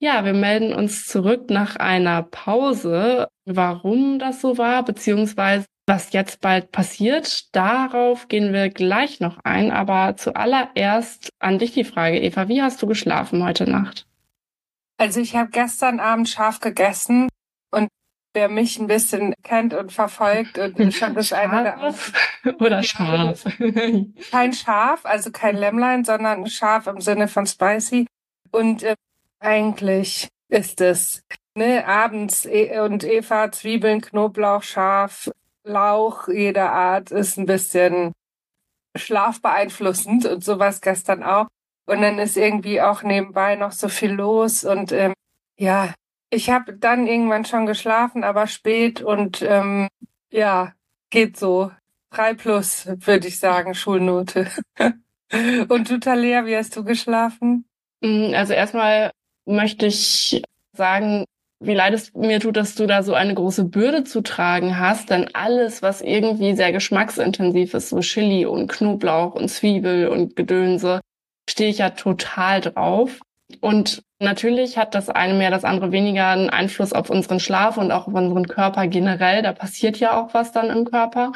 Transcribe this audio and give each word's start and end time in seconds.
Ja, 0.00 0.24
wir 0.24 0.32
melden 0.32 0.72
uns 0.72 1.06
zurück 1.06 1.50
nach 1.50 1.76
einer 1.76 2.22
Pause. 2.22 3.28
Warum 3.44 4.18
das 4.18 4.40
so 4.40 4.56
war, 4.56 4.84
beziehungsweise 4.84 5.66
was 5.88 6.12
jetzt 6.12 6.40
bald 6.40 6.70
passiert, 6.70 7.54
darauf 7.56 8.28
gehen 8.28 8.52
wir 8.52 8.68
gleich 8.68 9.20
noch 9.20 9.38
ein. 9.42 9.72
Aber 9.72 10.16
zuallererst 10.16 11.30
an 11.40 11.58
dich 11.58 11.72
die 11.72 11.84
Frage, 11.84 12.20
Eva, 12.20 12.48
wie 12.48 12.62
hast 12.62 12.80
du 12.82 12.86
geschlafen 12.86 13.42
heute 13.42 13.68
Nacht? 13.68 14.06
Also 14.98 15.20
ich 15.20 15.34
habe 15.34 15.50
gestern 15.50 15.98
Abend 15.98 16.28
scharf 16.28 16.60
gegessen 16.60 17.28
und 17.70 17.88
wer 18.34 18.48
mich 18.48 18.78
ein 18.78 18.86
bisschen 18.86 19.34
kennt 19.42 19.74
und 19.74 19.92
verfolgt 19.92 20.58
und 20.58 20.78
schon 20.94 21.14
das 21.14 21.32
eine 21.32 21.60
oder 21.60 21.74
andere. 21.78 21.94
Oder 22.60 22.82
scharf. 22.82 23.44
Kein 24.30 24.52
Schaf, 24.52 25.04
also 25.04 25.32
kein 25.32 25.56
Lämmlein, 25.56 26.04
sondern 26.04 26.46
scharf 26.48 26.86
im 26.86 27.00
Sinne 27.00 27.26
von 27.26 27.46
spicy. 27.46 28.06
Und 28.50 28.82
äh, 28.82 28.94
eigentlich 29.40 30.28
ist 30.48 30.80
es 30.80 31.22
ne, 31.54 31.86
abends 31.86 32.46
e 32.46 32.78
und 32.80 33.04
Eva 33.04 33.50
Zwiebeln, 33.52 34.00
Knoblauch, 34.00 34.62
Schaf, 34.62 35.30
Lauch 35.64 36.28
jeder 36.28 36.72
Art 36.72 37.10
ist 37.10 37.36
ein 37.36 37.46
bisschen 37.46 38.12
schlafbeeinflussend 38.96 40.24
und 40.26 40.42
sowas 40.42 40.80
gestern 40.80 41.22
auch. 41.22 41.46
Und 41.86 42.02
dann 42.02 42.18
ist 42.18 42.36
irgendwie 42.36 42.80
auch 42.80 43.02
nebenbei 43.02 43.56
noch 43.56 43.72
so 43.72 43.88
viel 43.88 44.12
los 44.12 44.64
und 44.64 44.92
ähm, 44.92 45.14
ja, 45.58 45.94
ich 46.30 46.50
habe 46.50 46.74
dann 46.74 47.06
irgendwann 47.06 47.44
schon 47.44 47.66
geschlafen, 47.66 48.24
aber 48.24 48.46
spät 48.46 49.00
und 49.02 49.42
ähm, 49.42 49.88
ja, 50.30 50.72
geht 51.10 51.36
so. 51.36 51.70
Drei 52.10 52.34
plus, 52.34 52.86
würde 52.86 53.28
ich 53.28 53.38
sagen, 53.38 53.74
Schulnote. 53.74 54.50
und 55.68 55.90
du, 55.90 55.98
Talia, 55.98 56.46
wie 56.46 56.56
hast 56.56 56.76
du 56.76 56.84
geschlafen? 56.84 57.66
Mm, 58.00 58.34
also 58.34 58.52
erstmal 58.52 59.10
möchte 59.48 59.86
ich 59.86 60.42
sagen, 60.72 61.24
wie 61.60 61.74
leid 61.74 61.94
es 61.94 62.14
mir 62.14 62.38
tut, 62.38 62.56
dass 62.56 62.76
du 62.76 62.86
da 62.86 63.02
so 63.02 63.14
eine 63.14 63.34
große 63.34 63.64
Bürde 63.64 64.04
zu 64.04 64.20
tragen 64.20 64.78
hast, 64.78 65.10
denn 65.10 65.28
alles, 65.34 65.82
was 65.82 66.00
irgendwie 66.02 66.54
sehr 66.54 66.72
geschmacksintensiv 66.72 67.74
ist, 67.74 67.88
so 67.88 68.00
Chili 68.00 68.46
und 68.46 68.68
Knoblauch 68.68 69.34
und 69.34 69.48
Zwiebel 69.48 70.08
und 70.08 70.36
Gedönse, 70.36 71.00
stehe 71.50 71.70
ich 71.70 71.78
ja 71.78 71.90
total 71.90 72.60
drauf. 72.60 73.20
Und 73.60 74.02
natürlich 74.20 74.78
hat 74.78 74.94
das 74.94 75.08
eine 75.08 75.34
mehr, 75.34 75.50
das 75.50 75.64
andere 75.64 75.90
weniger 75.90 76.28
einen 76.28 76.50
Einfluss 76.50 76.92
auf 76.92 77.10
unseren 77.10 77.40
Schlaf 77.40 77.76
und 77.76 77.90
auch 77.90 78.06
auf 78.06 78.14
unseren 78.14 78.46
Körper 78.46 78.86
generell. 78.86 79.42
Da 79.42 79.52
passiert 79.52 79.98
ja 79.98 80.20
auch 80.20 80.34
was 80.34 80.52
dann 80.52 80.70
im 80.70 80.84
Körper. 80.84 81.32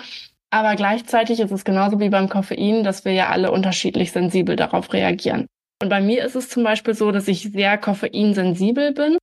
Aber 0.50 0.76
gleichzeitig 0.76 1.41
ist 1.41 1.50
es 1.50 1.64
genauso 1.64 1.98
wie 1.98 2.10
beim 2.10 2.28
Koffein, 2.28 2.84
dass 2.84 3.04
wir 3.04 3.12
ja 3.12 3.30
alle 3.30 3.50
unterschiedlich 3.50 4.12
sensibel 4.12 4.54
darauf 4.54 4.92
reagieren. 4.92 5.47
Und 5.83 5.88
bei 5.88 6.00
mir 6.00 6.25
ist 6.25 6.36
es 6.36 6.48
zum 6.48 6.62
Beispiel 6.62 6.94
so, 6.94 7.11
dass 7.11 7.27
ich 7.27 7.50
sehr 7.50 7.77
koffeinsensibel 7.77 8.92
bin. 8.92 9.19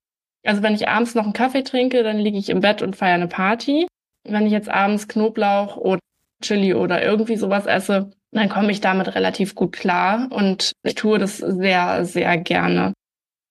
Also 0.46 0.62
wenn 0.62 0.76
ich 0.76 0.90
abends 0.90 1.16
noch 1.16 1.24
einen 1.24 1.32
Kaffee 1.32 1.64
trinke, 1.64 2.04
dann 2.04 2.18
liege 2.18 2.38
ich 2.38 2.50
im 2.50 2.60
Bett 2.60 2.82
und 2.82 2.98
feiere 2.98 3.14
eine 3.14 3.30
Party. 3.30 3.88
Wenn 4.26 4.46
ich 4.46 4.52
jetzt 4.52 4.68
abends 4.68 5.08
Knoblauch 5.08 5.78
oder 5.78 6.02
Chili 6.44 6.74
oder 6.74 7.02
irgendwie 7.02 7.38
sowas 7.38 7.66
esse, 7.66 8.12
dann 8.34 8.50
komme 8.50 8.74
ich 8.74 8.82
damit 8.82 9.16
relativ 9.16 9.56
gut 9.56 9.72
klar 9.72 10.28
und 10.32 10.74
ich 10.84 10.96
tue 10.96 11.18
das 11.18 11.38
sehr, 11.38 12.04
sehr 12.04 12.38
gerne. 12.38 12.92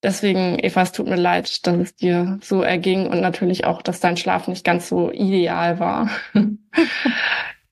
Deswegen, 0.03 0.59
Eva, 0.59 0.83
es 0.83 0.91
tut 0.91 1.07
mir 1.07 1.15
leid, 1.15 1.65
dass 1.65 1.77
es 1.77 1.95
dir 1.95 2.37
so 2.43 2.61
erging 2.61 3.07
und 3.07 3.21
natürlich 3.21 3.65
auch, 3.65 3.81
dass 3.81 3.99
dein 3.99 4.17
Schlaf 4.17 4.47
nicht 4.47 4.63
ganz 4.63 4.87
so 4.87 5.11
ideal 5.11 5.79
war. 5.79 6.11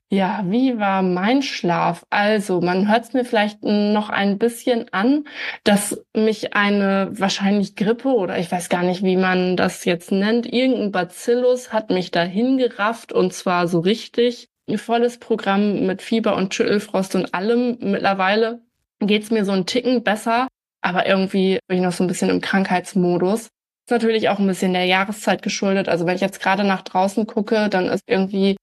ja, 0.10 0.42
wie 0.46 0.80
war 0.80 1.02
mein 1.02 1.42
Schlaf? 1.42 2.06
Also, 2.10 2.62
man 2.62 2.90
hört 2.90 3.04
es 3.04 3.14
mir 3.14 3.26
vielleicht 3.26 3.64
noch 3.64 4.10
ein 4.10 4.38
bisschen 4.38 4.92
an, 4.94 5.26
dass 5.66 6.02
mich 6.16 6.54
eine 6.54 7.10
wahrscheinlich 7.12 7.76
Grippe 7.76 8.10
oder 8.10 8.38
ich 8.40 8.50
weiß 8.50 8.70
gar 8.70 8.84
nicht, 8.84 9.04
wie 9.04 9.18
man 9.18 9.58
das 9.58 9.84
jetzt 9.84 10.12
nennt, 10.12 10.46
irgendein 10.52 10.92
Bacillus 10.94 11.74
hat 11.74 11.90
mich 11.90 12.12
dahin 12.12 12.58
gerafft 12.58 13.12
und 13.12 13.34
zwar 13.34 13.68
so 13.68 13.80
richtig 13.80 14.48
volles 14.76 15.18
Programm 15.18 15.86
mit 15.86 16.02
Fieber 16.02 16.36
und 16.36 16.54
Schüttelfrost 16.54 17.16
und 17.16 17.34
allem. 17.34 17.78
Mittlerweile 17.82 18.62
geht's 19.00 19.32
mir 19.32 19.44
so 19.44 19.52
ein 19.52 19.66
Ticken 19.66 20.04
besser, 20.04 20.48
aber 20.82 21.06
irgendwie 21.06 21.60
bin 21.68 21.78
ich 21.78 21.84
noch 21.84 21.92
so 21.92 22.04
ein 22.04 22.08
bisschen 22.08 22.30
im 22.30 22.42
Krankheitsmodus. 22.42 23.42
Ist 23.42 23.92
natürlich 23.92 24.30
auch 24.30 24.40
ein 24.40 24.48
bisschen 24.48 24.74
der 24.74 24.86
Jahreszeit 24.86 25.42
geschuldet. 25.42 25.88
Also 25.90 26.06
wenn 26.06 26.16
ich 26.16 26.22
jetzt 26.22 26.42
gerade 26.42 26.64
nach 26.64 26.82
draußen 26.82 27.28
gucke, 27.28 27.70
dann 27.70 27.88
ist 27.88 28.04
irgendwie 28.08 28.58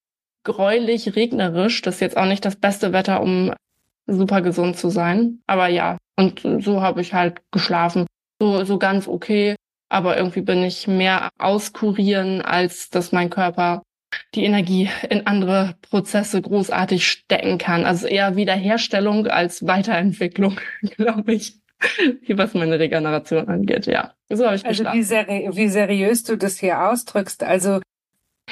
gräulich 0.45 1.17
regnerisch. 1.17 1.83
Das 1.83 1.97
ist 1.97 2.01
jetzt 2.01 2.17
auch 2.17 2.27
nicht 2.27 2.45
das 2.45 2.57
beste 2.57 2.93
Wetter, 2.93 3.21
um 3.23 3.53
super 4.07 4.43
gesund 4.43 4.77
zu 4.77 4.91
sein. 4.91 5.41
Aber 5.47 5.69
ja, 5.69 5.99
und 6.17 6.41
so 6.61 6.83
habe 6.83 7.01
ich 7.01 7.15
halt 7.15 7.43
geschlafen. 7.51 8.07
So, 8.41 8.65
so 8.65 8.79
ganz 8.79 9.09
okay. 9.09 9.57
Aber 9.89 10.17
irgendwie 10.17 10.43
bin 10.43 10.63
ich 10.63 10.87
mehr 10.87 11.31
auskurieren, 11.39 12.43
als 12.43 12.91
dass 12.91 13.13
mein 13.13 13.31
Körper 13.31 13.83
die 14.35 14.45
Energie 14.45 14.91
in 15.09 15.27
andere 15.27 15.77
Prozesse 15.83 16.41
großartig 16.41 17.07
stecken 17.07 17.59
kann. 17.59 17.85
Also 17.85 18.07
eher 18.07 18.37
Wiederherstellung 18.37 19.27
als 19.27 19.67
Weiterentwicklung, 19.67 20.59
glaube 20.97 21.35
ich, 21.35 21.61
was 22.29 22.55
meine 22.55 22.79
Regeneration 22.79 23.49
angeht. 23.49 23.87
Ja, 23.87 24.15
so 24.29 24.47
habe 24.47 24.57
ich 24.57 24.65
Also 24.65 24.85
wie, 24.85 25.03
seri 25.03 25.49
wie 25.53 25.69
seriös 25.69 26.23
du 26.23 26.37
das 26.37 26.59
hier 26.59 26.89
ausdrückst. 26.89 27.43
Also 27.43 27.81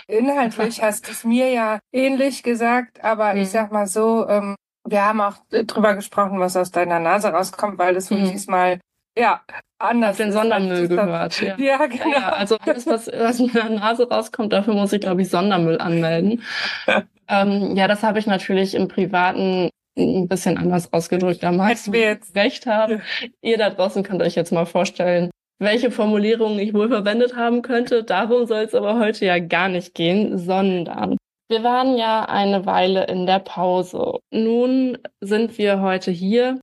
inhaltlich 0.07 0.83
hast 0.83 1.09
du 1.09 1.13
es 1.13 1.25
mir 1.25 1.51
ja 1.51 1.79
ähnlich 1.93 2.43
gesagt, 2.43 3.03
aber 3.03 3.35
mhm. 3.35 3.41
ich 3.41 3.51
sag 3.51 3.73
mal 3.73 3.87
so, 3.87 4.29
ähm, 4.29 4.57
wir 4.85 5.05
haben 5.05 5.21
auch 5.21 5.37
drüber 5.51 5.95
gesprochen, 5.95 6.41
was 6.41 6.57
aus 6.57 6.71
deiner 6.71 6.99
Nase 6.99 7.29
rauskommt, 7.29 7.79
weil 7.79 7.95
das 7.95 8.11
mhm. 8.11 8.31
diesmal 8.31 8.81
ja, 9.17 9.43
anders. 9.79 10.13
Auf 10.13 10.17
den 10.17 10.33
Sondermüll 10.33 10.89
gehört. 10.89 11.41
Ja. 11.43 11.57
ja, 11.59 11.87
genau. 11.87 12.11
Ja, 12.11 12.29
also 12.31 12.57
alles, 12.61 12.87
was 12.87 13.09
aus 13.09 13.39
meiner 13.41 13.71
Nase 13.71 14.09
rauskommt, 14.09 14.53
dafür 14.53 14.75
muss 14.75 14.93
ich, 14.93 15.01
glaube 15.01 15.23
ich, 15.23 15.29
Sondermüll 15.29 15.79
anmelden. 15.79 16.43
ähm, 17.29 17.77
ja, 17.77 17.89
das 17.89 18.03
habe 18.03 18.19
ich 18.19 18.27
natürlich 18.27 18.75
im 18.75 18.89
Privaten 18.89 19.71
ein 19.99 20.29
bisschen 20.29 20.57
anders 20.57 20.93
ausgedrückt. 20.93 21.43
Da 21.43 21.53
magst 21.53 21.93
wir 21.93 22.01
jetzt 22.01 22.35
recht 22.35 22.67
haben. 22.67 23.03
Ihr 23.43 23.59
da 23.59 23.71
draußen 23.71 24.03
könnt 24.03 24.23
euch 24.23 24.35
jetzt 24.35 24.53
mal 24.53 24.65
vorstellen, 24.65 25.31
welche 25.63 25.91
Formulierungen 25.91 26.59
ich 26.59 26.75
wohl 26.75 26.89
verwendet 26.89 27.37
haben 27.37 27.63
könnte. 27.63 28.05
Darum 28.05 28.47
soll 28.47 28.65
es 28.65 28.75
aber 28.75 28.99
heute 28.99 29.25
ja 29.25 29.39
gar 29.39 29.69
nicht 29.69 29.95
gehen, 29.95 30.39
sondern 30.39 31.17
wir 31.49 31.63
waren 31.63 31.97
ja 31.97 32.25
eine 32.25 32.67
Weile 32.67 33.05
in 33.07 33.27
der 33.27 33.39
Pause. 33.39 34.19
Nun 34.31 34.99
sind 35.21 35.59
wir 35.59 35.81
heute 35.81 36.11
hier 36.11 36.59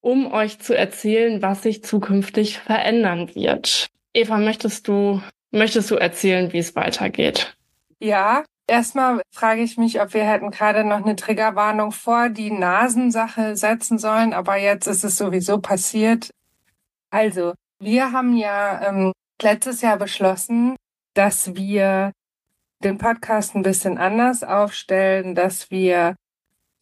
um 0.00 0.32
euch 0.32 0.58
zu 0.58 0.76
erzählen, 0.76 1.42
was 1.42 1.62
sich 1.62 1.84
zukünftig 1.84 2.58
verändern 2.58 3.34
wird. 3.34 3.88
Eva, 4.14 4.38
möchtest 4.38 4.88
du, 4.88 5.20
möchtest 5.50 5.90
du 5.90 5.96
erzählen, 5.96 6.52
wie 6.52 6.58
es 6.58 6.74
weitergeht? 6.74 7.54
Ja, 7.98 8.44
erstmal 8.66 9.20
frage 9.30 9.62
ich 9.62 9.76
mich, 9.76 10.00
ob 10.00 10.14
wir 10.14 10.24
hätten 10.24 10.50
gerade 10.50 10.84
noch 10.84 11.04
eine 11.04 11.16
Triggerwarnung 11.16 11.92
vor 11.92 12.30
die 12.30 12.50
Nasensache 12.50 13.56
setzen 13.56 13.98
sollen, 13.98 14.32
aber 14.32 14.56
jetzt 14.56 14.86
ist 14.86 15.04
es 15.04 15.16
sowieso 15.16 15.58
passiert. 15.58 16.30
Also, 17.10 17.52
wir 17.80 18.12
haben 18.12 18.36
ja 18.36 18.88
ähm, 18.88 19.12
letztes 19.40 19.80
Jahr 19.80 19.96
beschlossen, 19.96 20.76
dass 21.14 21.54
wir 21.54 22.12
den 22.82 22.98
Podcast 22.98 23.54
ein 23.54 23.62
bisschen 23.62 23.98
anders 23.98 24.42
aufstellen, 24.44 25.34
dass 25.34 25.70
wir 25.70 26.16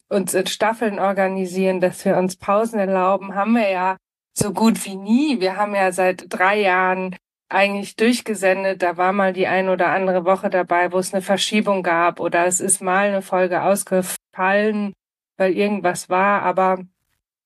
uns 0.09 0.33
in 0.33 0.47
Staffeln 0.47 0.99
organisieren, 0.99 1.81
dass 1.81 2.03
wir 2.05 2.17
uns 2.17 2.35
Pausen 2.35 2.79
erlauben, 2.79 3.35
haben 3.35 3.53
wir 3.53 3.69
ja 3.69 3.97
so 4.33 4.53
gut 4.53 4.83
wie 4.85 4.95
nie. 4.95 5.39
Wir 5.39 5.55
haben 5.55 5.75
ja 5.75 5.91
seit 5.91 6.25
drei 6.29 6.59
Jahren 6.61 7.15
eigentlich 7.49 7.95
durchgesendet. 7.95 8.81
Da 8.81 8.97
war 8.97 9.13
mal 9.13 9.33
die 9.33 9.47
ein 9.47 9.69
oder 9.69 9.87
andere 9.87 10.25
Woche 10.25 10.49
dabei, 10.49 10.91
wo 10.91 10.99
es 10.99 11.13
eine 11.13 11.21
Verschiebung 11.21 11.83
gab 11.83 12.19
oder 12.19 12.45
es 12.45 12.59
ist 12.59 12.81
mal 12.81 13.07
eine 13.07 13.21
Folge 13.21 13.63
ausgefallen, 13.63 14.93
weil 15.37 15.53
irgendwas 15.53 16.09
war. 16.09 16.43
Aber 16.43 16.79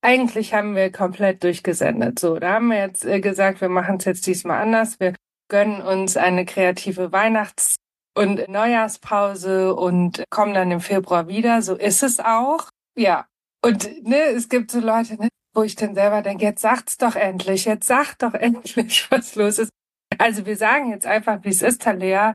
eigentlich 0.03 0.53
haben 0.53 0.75
wir 0.75 0.91
komplett 0.91 1.43
durchgesendet. 1.43 2.19
So, 2.19 2.37
da 2.37 2.55
haben 2.55 2.67
wir 2.67 2.77
jetzt 2.77 3.05
äh, 3.05 3.21
gesagt, 3.21 3.61
wir 3.61 3.69
machen 3.69 3.97
es 3.97 4.05
jetzt 4.05 4.27
diesmal 4.27 4.61
anders. 4.61 4.99
Wir 4.99 5.15
gönnen 5.49 5.81
uns 5.81 6.17
eine 6.17 6.45
kreative 6.45 7.11
Weihnachts 7.11 7.77
und 8.15 8.47
Neujahrspause 8.49 9.73
und 9.73 10.23
kommen 10.29 10.53
dann 10.53 10.71
im 10.71 10.81
Februar 10.81 11.27
wieder. 11.27 11.61
So 11.61 11.75
ist 11.75 12.03
es 12.03 12.19
auch. 12.19 12.69
Ja. 12.95 13.25
Und 13.63 14.03
ne, 14.03 14.23
es 14.35 14.49
gibt 14.49 14.71
so 14.71 14.81
Leute, 14.81 15.15
ne, 15.15 15.29
wo 15.53 15.63
ich 15.63 15.75
dann 15.75 15.95
selber 15.95 16.21
denke, 16.21 16.43
jetzt 16.43 16.61
sagt's 16.61 16.97
doch 16.97 17.15
endlich, 17.15 17.65
jetzt 17.65 17.87
sagt 17.87 18.23
doch 18.23 18.33
endlich, 18.33 19.09
was 19.09 19.35
los 19.35 19.57
ist. 19.57 19.71
Also 20.17 20.45
wir 20.45 20.57
sagen 20.57 20.91
jetzt 20.91 21.07
einfach, 21.07 21.39
wie 21.43 21.49
es 21.49 21.61
ist, 21.61 21.81
Talea. 21.81 22.33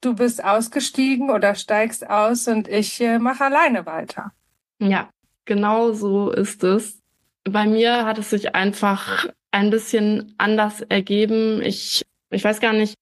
du 0.00 0.14
bist 0.14 0.42
ausgestiegen 0.42 1.30
oder 1.30 1.54
steigst 1.54 2.08
aus 2.08 2.48
und 2.48 2.68
ich 2.68 3.00
äh, 3.00 3.18
mache 3.18 3.44
alleine 3.44 3.84
weiter. 3.84 4.32
Ja, 4.80 5.10
genau 5.44 5.92
so 5.92 6.30
ist 6.30 6.64
es. 6.64 7.01
Bei 7.44 7.66
mir 7.66 8.04
hat 8.04 8.18
es 8.18 8.30
sich 8.30 8.54
einfach 8.54 9.26
ein 9.50 9.70
bisschen 9.70 10.34
anders 10.38 10.80
ergeben. 10.80 11.60
Ich, 11.62 12.02
ich 12.30 12.44
weiß 12.44 12.60
gar 12.60 12.72
nicht, 12.72 12.94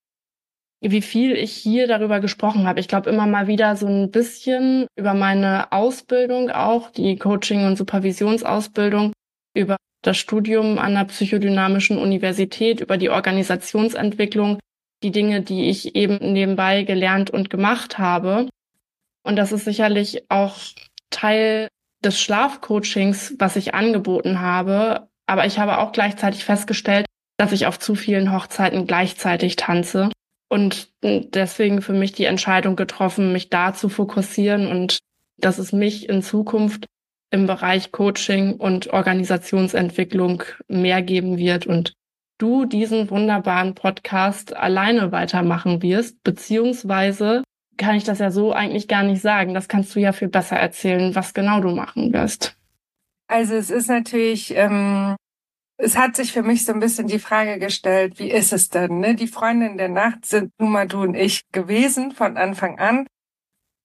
wie 0.81 1.01
viel 1.01 1.33
ich 1.33 1.53
hier 1.53 1.87
darüber 1.87 2.19
gesprochen 2.19 2.65
habe. 2.65 2.79
Ich 2.79 2.87
glaube 2.87 3.09
immer 3.09 3.27
mal 3.27 3.47
wieder 3.47 3.75
so 3.75 3.87
ein 3.87 4.09
bisschen 4.09 4.87
über 4.95 5.13
meine 5.13 5.71
Ausbildung 5.71 6.49
auch, 6.49 6.89
die 6.89 7.17
Coaching- 7.17 7.65
und 7.65 7.77
Supervisionsausbildung, 7.77 9.13
über 9.55 9.77
das 10.01 10.17
Studium 10.17 10.79
an 10.79 10.95
der 10.95 11.05
psychodynamischen 11.05 11.99
Universität, 11.99 12.81
über 12.81 12.97
die 12.97 13.11
Organisationsentwicklung, 13.11 14.59
die 15.03 15.11
Dinge, 15.11 15.41
die 15.41 15.69
ich 15.69 15.95
eben 15.95 16.33
nebenbei 16.33 16.81
gelernt 16.81 17.29
und 17.29 17.51
gemacht 17.51 17.99
habe. 17.99 18.49
Und 19.23 19.35
das 19.35 19.51
ist 19.51 19.65
sicherlich 19.65 20.23
auch 20.29 20.57
Teil 21.11 21.67
des 22.03 22.19
Schlafcoachings, 22.19 23.35
was 23.39 23.55
ich 23.55 23.73
angeboten 23.73 24.41
habe. 24.41 25.07
Aber 25.27 25.45
ich 25.45 25.59
habe 25.59 25.77
auch 25.77 25.91
gleichzeitig 25.91 26.43
festgestellt, 26.43 27.05
dass 27.37 27.51
ich 27.51 27.65
auf 27.65 27.79
zu 27.79 27.95
vielen 27.95 28.33
Hochzeiten 28.33 28.85
gleichzeitig 28.87 29.55
tanze 29.55 30.09
und 30.51 30.89
deswegen 31.01 31.81
für 31.81 31.93
mich 31.93 32.11
die 32.11 32.25
Entscheidung 32.25 32.75
getroffen, 32.75 33.31
mich 33.31 33.49
da 33.49 33.73
zu 33.73 33.87
fokussieren 33.87 34.67
und 34.67 34.99
dass 35.37 35.57
es 35.57 35.71
mich 35.71 36.09
in 36.09 36.21
Zukunft 36.21 36.85
im 37.31 37.47
Bereich 37.47 37.93
Coaching 37.93 38.55
und 38.55 38.91
Organisationsentwicklung 38.91 40.43
mehr 40.67 41.01
geben 41.01 41.37
wird 41.37 41.65
und 41.65 41.93
du 42.37 42.65
diesen 42.65 43.09
wunderbaren 43.09 43.75
Podcast 43.75 44.55
alleine 44.55 45.13
weitermachen 45.13 45.81
wirst, 45.81 46.21
beziehungsweise 46.23 47.43
kann 47.81 47.95
ich 47.95 48.03
das 48.03 48.19
ja 48.19 48.31
so 48.31 48.53
eigentlich 48.53 48.87
gar 48.87 49.03
nicht 49.03 49.21
sagen. 49.21 49.53
Das 49.53 49.67
kannst 49.67 49.95
du 49.95 49.99
ja 49.99 50.13
viel 50.13 50.29
besser 50.29 50.55
erzählen, 50.55 51.13
was 51.15 51.33
genau 51.33 51.59
du 51.59 51.71
machen 51.71 52.13
wirst. 52.13 52.55
Also 53.27 53.55
es 53.55 53.69
ist 53.69 53.87
natürlich 53.87 54.55
ähm, 54.55 55.15
es 55.83 55.97
hat 55.97 56.15
sich 56.15 56.31
für 56.31 56.43
mich 56.43 56.63
so 56.65 56.73
ein 56.73 56.79
bisschen 56.79 57.07
die 57.07 57.19
Frage 57.19 57.57
gestellt, 57.57 58.19
wie 58.19 58.29
ist 58.29 58.53
es 58.53 58.69
denn? 58.69 58.99
Ne? 58.99 59.15
Die 59.15 59.27
Freundin 59.27 59.77
der 59.77 59.89
Nacht 59.89 60.25
sind 60.25 60.53
nun 60.59 60.71
mal 60.71 60.87
du 60.87 61.01
und 61.01 61.15
ich 61.15 61.49
gewesen 61.51 62.11
von 62.11 62.37
Anfang 62.37 62.77
an. 62.79 63.07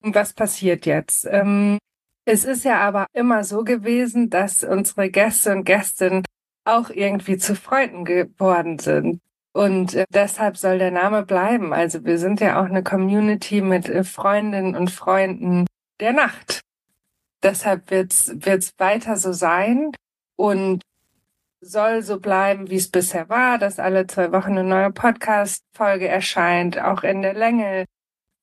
Und 0.04 0.14
was 0.14 0.34
passiert 0.34 0.84
jetzt? 0.84 1.26
Ähm, 1.30 1.78
es 2.26 2.44
ist 2.44 2.64
ja 2.64 2.80
aber 2.80 3.06
immer 3.14 3.44
so 3.44 3.64
gewesen, 3.64 4.28
dass 4.28 4.62
unsere 4.62 5.10
Gäste 5.10 5.52
und 5.52 5.64
Gästinnen 5.64 6.22
auch 6.64 6.90
irgendwie 6.90 7.38
zu 7.38 7.54
Freunden 7.54 8.04
geworden 8.04 8.78
sind. 8.78 9.20
Und 9.56 9.94
äh, 9.94 10.04
deshalb 10.10 10.58
soll 10.58 10.78
der 10.78 10.90
Name 10.90 11.24
bleiben. 11.24 11.72
Also 11.72 12.04
wir 12.04 12.18
sind 12.18 12.40
ja 12.40 12.60
auch 12.60 12.66
eine 12.66 12.82
Community 12.82 13.62
mit 13.62 13.88
äh, 13.88 14.04
Freundinnen 14.04 14.76
und 14.76 14.90
Freunden 14.90 15.66
der 15.98 16.12
Nacht. 16.12 16.60
Deshalb 17.42 17.90
wird's 17.90 18.32
wird's 18.34 18.74
weiter 18.76 19.16
so 19.16 19.32
sein. 19.32 19.92
Und 20.36 20.82
soll 21.62 22.02
so 22.02 22.20
bleiben, 22.20 22.68
wie 22.68 22.76
es 22.76 22.90
bisher 22.90 23.30
war, 23.30 23.56
dass 23.56 23.78
alle 23.78 24.06
zwei 24.06 24.30
Wochen 24.30 24.58
eine 24.58 24.64
neue 24.64 24.92
Podcast-Folge 24.92 26.06
erscheint, 26.06 26.78
auch 26.78 27.02
in 27.02 27.22
der 27.22 27.32
Länge, 27.32 27.86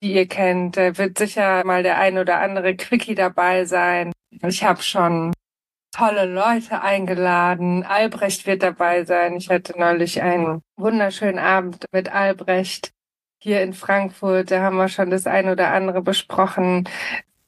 die 0.01 0.13
ihr 0.13 0.27
kennt. 0.27 0.77
Da 0.77 0.97
wird 0.97 1.19
sicher 1.19 1.63
mal 1.63 1.83
der 1.83 1.99
ein 1.99 2.17
oder 2.17 2.39
andere 2.39 2.75
Quickie 2.75 3.13
dabei 3.13 3.65
sein. 3.65 4.13
Ich 4.41 4.63
habe 4.63 4.81
schon 4.81 5.31
tolle 5.93 6.25
Leute 6.25 6.81
eingeladen. 6.81 7.83
Albrecht 7.83 8.45
wird 8.47 8.63
dabei 8.63 9.05
sein. 9.05 9.37
Ich 9.37 9.49
hatte 9.49 9.79
neulich 9.79 10.21
einen 10.21 10.61
wunderschönen 10.75 11.39
Abend 11.39 11.85
mit 11.91 12.13
Albrecht 12.13 12.91
hier 13.39 13.61
in 13.61 13.73
Frankfurt. 13.73 14.51
Da 14.51 14.61
haben 14.61 14.77
wir 14.77 14.89
schon 14.89 15.11
das 15.11 15.27
ein 15.27 15.47
oder 15.49 15.71
andere 15.71 16.01
besprochen. 16.01 16.89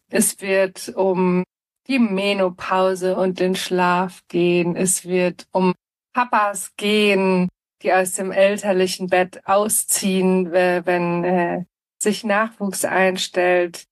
Es 0.10 0.42
wird 0.42 0.90
um 0.96 1.44
die 1.88 2.00
Menopause 2.00 3.16
und 3.16 3.40
den 3.40 3.56
Schlaf 3.56 4.22
gehen. 4.28 4.76
Es 4.76 5.06
wird 5.06 5.48
um 5.52 5.74
Papas 6.14 6.76
gehen, 6.78 7.50
die 7.82 7.94
aus 7.94 8.14
dem 8.14 8.32
elterlichen 8.32 9.08
Bett 9.08 9.42
ausziehen, 9.46 10.52
wenn 10.52 11.24
äh, 11.24 11.66
sich 11.98 12.24
Nachwuchs 12.24 12.86
einstellt. 12.86 13.86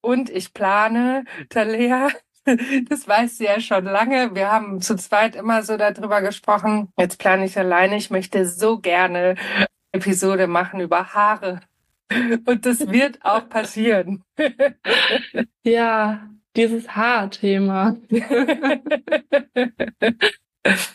Und 0.00 0.30
ich 0.30 0.54
plane, 0.54 1.24
Talea, 1.48 2.08
das 2.88 3.08
weiß 3.08 3.38
sie 3.38 3.44
ja 3.44 3.60
schon 3.60 3.84
lange. 3.84 4.34
Wir 4.34 4.50
haben 4.50 4.80
zu 4.80 4.96
zweit 4.96 5.36
immer 5.36 5.62
so 5.62 5.76
darüber 5.76 6.22
gesprochen. 6.22 6.88
Jetzt 6.98 7.18
plane 7.18 7.44
ich 7.44 7.58
alleine. 7.58 7.96
Ich 7.96 8.10
möchte 8.10 8.46
so 8.46 8.78
gerne 8.78 9.34
Episode 9.92 10.46
machen 10.46 10.80
über 10.80 11.12
Haare. 11.14 11.60
Und 12.46 12.66
das 12.66 12.88
wird 12.90 13.24
auch 13.24 13.48
passieren. 13.48 14.22
ja, 15.64 16.28
dieses 16.54 16.94
Haarthema. 16.94 17.96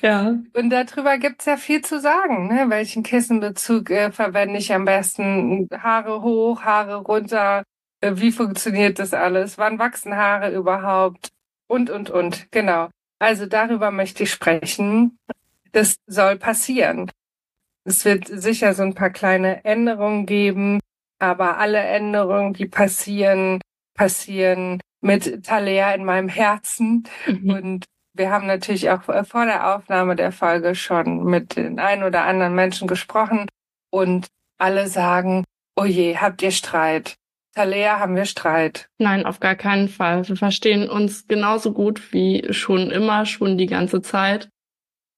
ja. 0.02 0.40
Und 0.54 0.70
darüber 0.70 1.18
gibt's 1.18 1.46
ja 1.46 1.58
viel 1.58 1.82
zu 1.82 2.00
sagen. 2.00 2.48
Ne? 2.48 2.66
Welchen 2.70 3.04
Kissenbezug 3.04 3.90
äh, 3.90 4.12
verwende 4.12 4.58
ich 4.58 4.74
am 4.74 4.86
besten? 4.86 5.68
Haare 5.72 6.22
hoch, 6.22 6.62
Haare 6.62 6.96
runter. 6.96 7.64
Äh, 8.00 8.14
wie 8.16 8.32
funktioniert 8.32 9.00
das 9.00 9.14
alles? 9.14 9.58
Wann 9.58 9.80
wachsen 9.80 10.16
Haare 10.16 10.56
überhaupt? 10.56 11.30
Und, 11.72 11.90
und, 11.90 12.10
und. 12.10 12.52
Genau. 12.52 12.90
Also 13.18 13.46
darüber 13.46 13.92
möchte 13.92 14.24
ich 14.24 14.32
sprechen. 14.32 15.18
Das 15.72 15.96
soll 16.06 16.36
passieren. 16.36 17.10
Es 17.86 18.04
wird 18.04 18.28
sicher 18.28 18.74
so 18.74 18.84
ein 18.84 18.94
paar 18.94 19.10
kleine 19.10 19.64
Änderungen 19.64 20.26
geben, 20.26 20.82
aber 21.18 21.60
alle 21.60 21.80
Änderungen, 21.80 22.54
die 22.54 22.66
passieren, 22.66 23.62
passieren 23.96 24.82
mit 25.00 25.46
Talea 25.46 25.94
in 25.94 26.04
meinem 26.04 26.28
Herzen. 26.28 27.08
Mhm. 27.26 27.50
Und 27.50 27.86
wir 28.18 28.32
haben 28.32 28.48
natürlich 28.48 28.90
auch 28.90 29.04
vor 29.04 29.46
der 29.46 29.74
Aufnahme 29.74 30.18
der 30.18 30.34
Folge 30.34 30.76
schon 30.76 31.24
mit 31.24 31.56
den 31.56 31.80
ein 31.80 32.04
oder 32.04 32.24
anderen 32.26 32.54
Menschen 32.54 32.86
gesprochen 32.86 33.48
und 33.90 34.28
alle 34.58 34.90
sagen, 34.90 35.46
oh 35.78 35.86
je, 35.86 36.18
habt 36.18 36.42
ihr 36.42 36.52
Streit? 36.52 37.16
Talea, 37.54 38.00
haben 38.00 38.16
wir 38.16 38.26
Streit? 38.26 38.88
Nein, 38.98 39.26
auf 39.26 39.40
gar 39.40 39.56
keinen 39.56 39.90
Fall. 39.90 40.28
Wir 40.28 40.38
verstehen 40.38 40.90
uns 40.90 41.28
genauso 41.28 41.74
gut 41.74 42.14
wie 42.14 42.48
schon 42.52 42.92
immer, 42.92 43.26
schon 43.26 43.58
die 43.58 43.66
ganze 43.66 44.02
Zeit. 44.02 44.50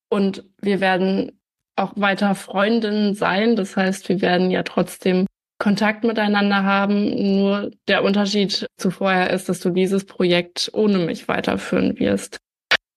Und 0.10 0.44
wir 0.60 0.80
werden 0.82 1.40
auch 1.76 1.94
weiter 1.96 2.34
Freundinnen 2.36 3.14
sein. 3.14 3.56
Das 3.56 3.78
heißt, 3.78 4.10
wir 4.10 4.22
werden 4.22 4.50
ja 4.50 4.64
trotzdem 4.64 5.28
Kontakt 5.60 6.04
miteinander 6.04 6.64
haben. 6.64 7.36
Nur 7.38 7.72
der 7.88 8.04
Unterschied 8.04 8.68
zu 8.78 8.90
vorher 8.90 9.30
ist, 9.30 9.48
dass 9.48 9.60
du 9.60 9.70
dieses 9.70 10.06
Projekt 10.06 10.72
ohne 10.74 11.00
mich 11.00 11.28
weiterführen 11.28 12.00
wirst. 12.00 12.40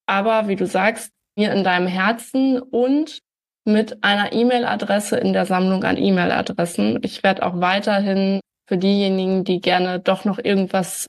Aber 0.07 0.49
wie 0.49 0.57
du 0.57 0.67
sagst, 0.67 1.13
mir 1.37 1.53
in 1.53 1.63
deinem 1.63 1.87
Herzen 1.87 2.61
und 2.61 3.19
mit 3.67 4.03
einer 4.03 4.33
E-Mail-Adresse 4.33 5.19
in 5.19 5.33
der 5.33 5.45
Sammlung 5.45 5.85
an 5.85 5.97
E-Mail-Adressen. 5.97 7.01
Ich 7.03 7.23
werde 7.23 7.45
auch 7.45 7.61
weiterhin 7.61 8.41
für 8.67 8.79
diejenigen, 8.79 9.45
die 9.45 9.61
gerne 9.61 10.01
doch 10.01 10.25
noch 10.25 10.39
irgendwas 10.39 11.07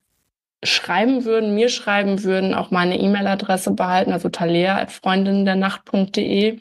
schreiben 0.64 1.26
würden, 1.26 1.56
mir 1.56 1.70
schreiben 1.70 2.24
würden, 2.24 2.54
auch 2.54 2.70
meine 2.72 3.00
E-Mail-Adresse 3.00 3.72
behalten, 3.72 4.12
also 4.12 4.30
talea.freundinnendernacht.de. 4.30 6.60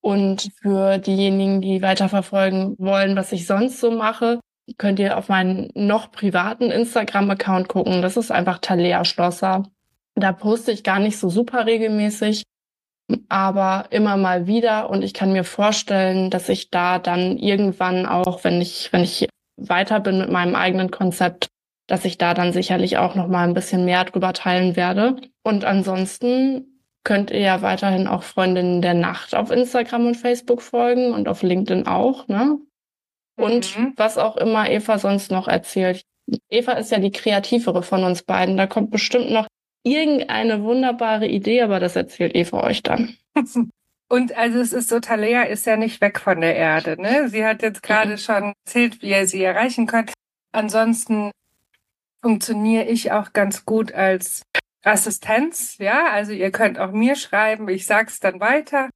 Und 0.00 0.48
für 0.60 0.98
diejenigen, 0.98 1.60
die 1.62 1.80
weiterverfolgen 1.80 2.74
wollen, 2.78 3.16
was 3.16 3.32
ich 3.32 3.46
sonst 3.46 3.80
so 3.80 3.90
mache, 3.90 4.40
könnt 4.76 4.98
ihr 4.98 5.16
auf 5.16 5.28
meinen 5.28 5.70
noch 5.74 6.12
privaten 6.12 6.70
Instagram-Account 6.70 7.68
gucken. 7.68 8.02
Das 8.02 8.18
ist 8.18 8.30
einfach 8.30 8.58
Talea 8.58 9.04
Schlosser. 9.04 9.62
Da 10.14 10.32
poste 10.32 10.72
ich 10.72 10.84
gar 10.84 10.98
nicht 10.98 11.18
so 11.18 11.30
super 11.30 11.64
regelmäßig, 11.66 12.42
aber 13.28 13.86
immer 13.90 14.18
mal 14.18 14.46
wieder. 14.46 14.90
Und 14.90 15.02
ich 15.02 15.14
kann 15.14 15.32
mir 15.32 15.44
vorstellen, 15.44 16.28
dass 16.30 16.50
ich 16.50 16.70
da 16.70 16.98
dann 16.98 17.38
irgendwann 17.38 18.04
auch, 18.06 18.44
wenn 18.44 18.60
ich, 18.60 18.92
wenn 18.92 19.02
ich 19.02 19.26
weiter 19.56 20.00
bin 20.00 20.18
mit 20.18 20.30
meinem 20.30 20.54
eigenen 20.54 20.90
Konzept, 20.90 21.48
dass 21.86 22.04
ich 22.04 22.18
da 22.18 22.34
dann 22.34 22.52
sicherlich 22.52 22.98
auch 22.98 23.14
noch 23.14 23.28
mal 23.28 23.46
ein 23.46 23.54
bisschen 23.54 23.84
mehr 23.84 24.04
drüber 24.04 24.32
teilen 24.32 24.76
werde. 24.76 25.16
Und 25.42 25.64
ansonsten 25.64 26.80
könnt 27.04 27.30
ihr 27.30 27.40
ja 27.40 27.62
weiterhin 27.62 28.06
auch 28.06 28.22
Freundinnen 28.22 28.80
der 28.80 28.94
Nacht 28.94 29.34
auf 29.34 29.50
Instagram 29.50 30.06
und 30.06 30.16
Facebook 30.16 30.62
folgen 30.62 31.12
und 31.12 31.28
auf 31.28 31.42
LinkedIn 31.42 31.86
auch, 31.86 32.28
ne? 32.28 32.58
Und 33.36 33.76
mhm. 33.76 33.92
was 33.96 34.16
auch 34.16 34.36
immer 34.36 34.70
Eva 34.70 34.98
sonst 34.98 35.30
noch 35.30 35.48
erzählt. 35.48 36.04
Eva 36.48 36.72
ist 36.72 36.92
ja 36.92 36.98
die 36.98 37.10
kreativere 37.10 37.82
von 37.82 38.04
uns 38.04 38.22
beiden. 38.22 38.56
Da 38.56 38.66
kommt 38.66 38.90
bestimmt 38.90 39.30
noch 39.30 39.46
irgendeine 39.82 40.62
wunderbare 40.62 41.26
Idee, 41.26 41.62
aber 41.62 41.80
das 41.80 41.96
erzählt 41.96 42.34
Eva 42.34 42.62
euch 42.64 42.82
dann. 42.82 43.16
Und 44.14 44.36
also 44.36 44.60
es 44.60 44.72
ist 44.72 44.90
so, 44.90 45.00
Talea 45.00 45.42
ist 45.42 45.66
ja 45.66 45.76
nicht 45.76 46.00
weg 46.00 46.20
von 46.20 46.40
der 46.40 46.54
Erde. 46.54 47.02
Ne? 47.02 47.28
Sie 47.28 47.44
hat 47.44 47.62
jetzt 47.62 47.82
gerade 47.82 48.12
mhm. 48.12 48.18
schon 48.18 48.52
erzählt, 48.64 49.02
wie 49.02 49.10
ihr 49.10 49.26
sie 49.26 49.42
erreichen 49.42 49.88
könnt. 49.88 50.12
Ansonsten 50.52 51.32
funktioniere 52.22 52.84
ich 52.84 53.10
auch 53.10 53.32
ganz 53.32 53.64
gut 53.64 53.90
als 53.90 54.42
Assistenz, 54.84 55.78
ja, 55.78 56.12
also 56.12 56.30
ihr 56.30 56.52
könnt 56.52 56.78
auch 56.78 56.92
mir 56.92 57.16
schreiben, 57.16 57.68
ich 57.68 57.86
sag's 57.86 58.20
dann 58.20 58.38
weiter, 58.38 58.88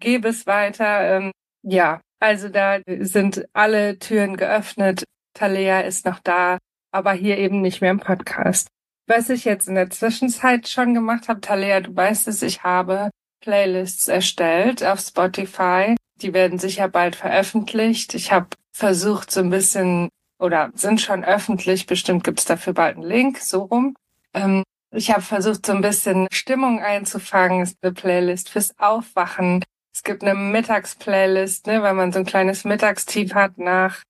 gebe 0.00 0.28
es 0.28 0.46
weiter. 0.46 1.16
Ähm, 1.16 1.32
ja, 1.62 2.00
Also 2.18 2.48
da 2.48 2.78
sind 2.86 3.46
alle 3.52 3.98
Türen 3.98 4.38
geöffnet. 4.38 5.04
Talea 5.34 5.80
ist 5.80 6.06
noch 6.06 6.20
da, 6.20 6.56
aber 6.92 7.12
hier 7.12 7.36
eben 7.36 7.60
nicht 7.60 7.82
mehr 7.82 7.90
im 7.90 8.00
Podcast. 8.00 8.68
Was 9.06 9.28
ich 9.28 9.44
jetzt 9.44 9.68
in 9.68 9.74
der 9.74 9.90
Zwischenzeit 9.90 10.66
schon 10.66 10.94
gemacht 10.94 11.28
habe, 11.28 11.42
Talea, 11.42 11.80
du 11.80 11.94
weißt 11.94 12.26
es, 12.28 12.40
ich 12.40 12.62
habe 12.62 13.10
Playlists 13.46 14.08
erstellt 14.08 14.82
auf 14.82 14.98
Spotify. 14.98 15.94
Die 16.20 16.34
werden 16.34 16.58
sicher 16.58 16.88
bald 16.88 17.14
veröffentlicht. 17.14 18.12
Ich 18.14 18.32
habe 18.32 18.48
versucht, 18.74 19.30
so 19.30 19.38
ein 19.38 19.50
bisschen 19.50 20.08
oder 20.40 20.72
sind 20.74 21.00
schon 21.00 21.24
öffentlich, 21.24 21.86
bestimmt 21.86 22.24
gibt's 22.24 22.44
dafür 22.44 22.72
bald 22.72 22.96
einen 22.96 23.06
Link, 23.06 23.38
so 23.38 23.62
rum. 23.62 23.94
Ähm, 24.34 24.64
ich 24.90 25.12
habe 25.12 25.22
versucht, 25.22 25.64
so 25.64 25.72
ein 25.72 25.80
bisschen 25.80 26.26
Stimmung 26.32 26.80
einzufangen. 26.80 27.62
Es 27.62 27.70
ist 27.70 27.78
eine 27.82 27.92
Playlist 27.92 28.50
fürs 28.50 28.76
Aufwachen. 28.80 29.62
Es 29.94 30.02
gibt 30.02 30.24
eine 30.24 30.34
Mittagsplaylist, 30.34 31.68
ne, 31.68 31.82
weil 31.82 31.94
man 31.94 32.10
so 32.10 32.18
ein 32.18 32.26
kleines 32.26 32.64
Mittagstief 32.64 33.32
hat 33.34 33.58
nach 33.58 34.02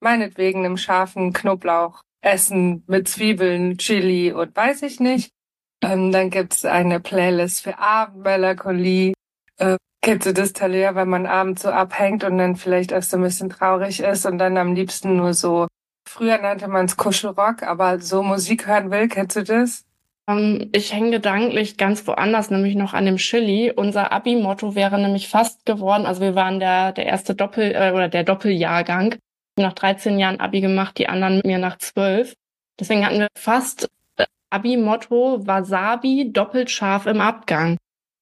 meinetwegen 0.00 0.66
einem 0.66 0.76
scharfen 0.76 1.32
Knoblauch 1.32 2.02
Essen 2.20 2.84
mit 2.86 3.08
Zwiebeln, 3.08 3.78
Chili 3.78 4.30
und 4.30 4.54
weiß 4.54 4.82
ich 4.82 5.00
nicht. 5.00 5.33
Ähm, 5.84 6.12
dann 6.12 6.30
gibt's 6.30 6.64
eine 6.64 7.00
Playlist 7.00 7.62
für 7.62 7.78
Abendmelancholie. 7.78 9.12
Äh, 9.58 9.76
kennst 10.02 10.26
du 10.26 10.32
das 10.32 10.52
Talia, 10.52 10.94
wenn 10.94 11.08
man 11.08 11.26
abends 11.26 11.62
so 11.62 11.70
abhängt 11.70 12.24
und 12.24 12.38
dann 12.38 12.56
vielleicht 12.56 12.92
auch 12.92 13.02
so 13.02 13.16
ein 13.16 13.22
bisschen 13.22 13.50
traurig 13.50 14.00
ist 14.00 14.26
und 14.26 14.38
dann 14.38 14.56
am 14.56 14.74
liebsten 14.74 15.16
nur 15.16 15.34
so, 15.34 15.66
früher 16.06 16.38
nannte 16.38 16.68
man 16.68 16.86
es 16.86 16.96
Kuschelrock, 16.96 17.62
aber 17.62 18.00
so 18.00 18.22
Musik 18.22 18.66
hören 18.66 18.90
will, 18.90 19.08
kennst 19.08 19.36
du 19.36 19.44
das? 19.44 19.84
Um, 20.26 20.38
ähm, 20.38 20.70
ich 20.74 20.92
hänge 20.92 21.10
gedanklich 21.10 21.76
ganz 21.76 22.06
woanders, 22.06 22.50
nämlich 22.50 22.76
noch 22.76 22.94
an 22.94 23.04
dem 23.06 23.16
Chili. 23.16 23.72
Unser 23.74 24.12
Abi-Motto 24.12 24.74
wäre 24.74 24.98
nämlich 24.98 25.28
fast 25.28 25.66
geworden, 25.66 26.06
also 26.06 26.20
wir 26.22 26.34
waren 26.34 26.60
der, 26.60 26.92
der 26.92 27.06
erste 27.06 27.34
Doppel- 27.34 27.74
äh, 27.74 27.92
oder 27.92 28.08
der 28.08 28.24
Doppeljahrgang. 28.24 29.16
Nach 29.56 29.72
13 29.72 30.18
Jahren 30.18 30.40
Abi 30.40 30.60
gemacht, 30.60 30.98
die 30.98 31.08
anderen 31.08 31.36
mit 31.36 31.46
mir 31.46 31.58
nach 31.58 31.78
12. 31.78 32.34
Deswegen 32.80 33.06
hatten 33.06 33.20
wir 33.20 33.28
fast 33.36 33.88
Abi-Motto 34.54 35.46
Wasabi 35.46 36.30
doppelt 36.32 36.70
scharf 36.70 37.06
im 37.06 37.20
Abgang. 37.20 37.76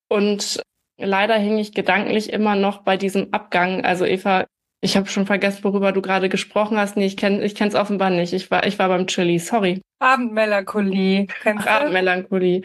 Und 0.09 0.63
leider 0.99 1.37
hing 1.37 1.59
ich 1.59 1.75
gedanklich 1.75 2.33
immer 2.33 2.57
noch 2.57 2.83
bei 2.83 2.97
diesem 2.97 3.33
Abgang. 3.33 3.85
Also 3.85 4.05
Eva, 4.05 4.47
ich 4.81 4.97
habe 4.97 5.09
schon 5.09 5.27
vergessen, 5.27 5.63
worüber 5.65 5.93
du 5.93 6.03
gerade 6.03 6.29
gesprochen 6.29 6.77
hast. 6.77 6.97
Nee, 6.97 7.07
ich 7.07 7.17
kenne 7.17 7.45
ich 7.45 7.55
kenn's 7.55 7.75
offenbar 7.75 8.11
nicht. 8.11 8.33
Ich 8.33 8.51
war, 8.51 8.67
ich 8.67 8.79
war 8.79 8.89
beim 8.89 9.07
Chili, 9.07 9.39
sorry. 9.39 9.81
Abendmelancholie. 10.01 11.29
Kennst 11.43 11.67
Ach, 11.69 11.81
Abendmelancholie. 11.81 12.63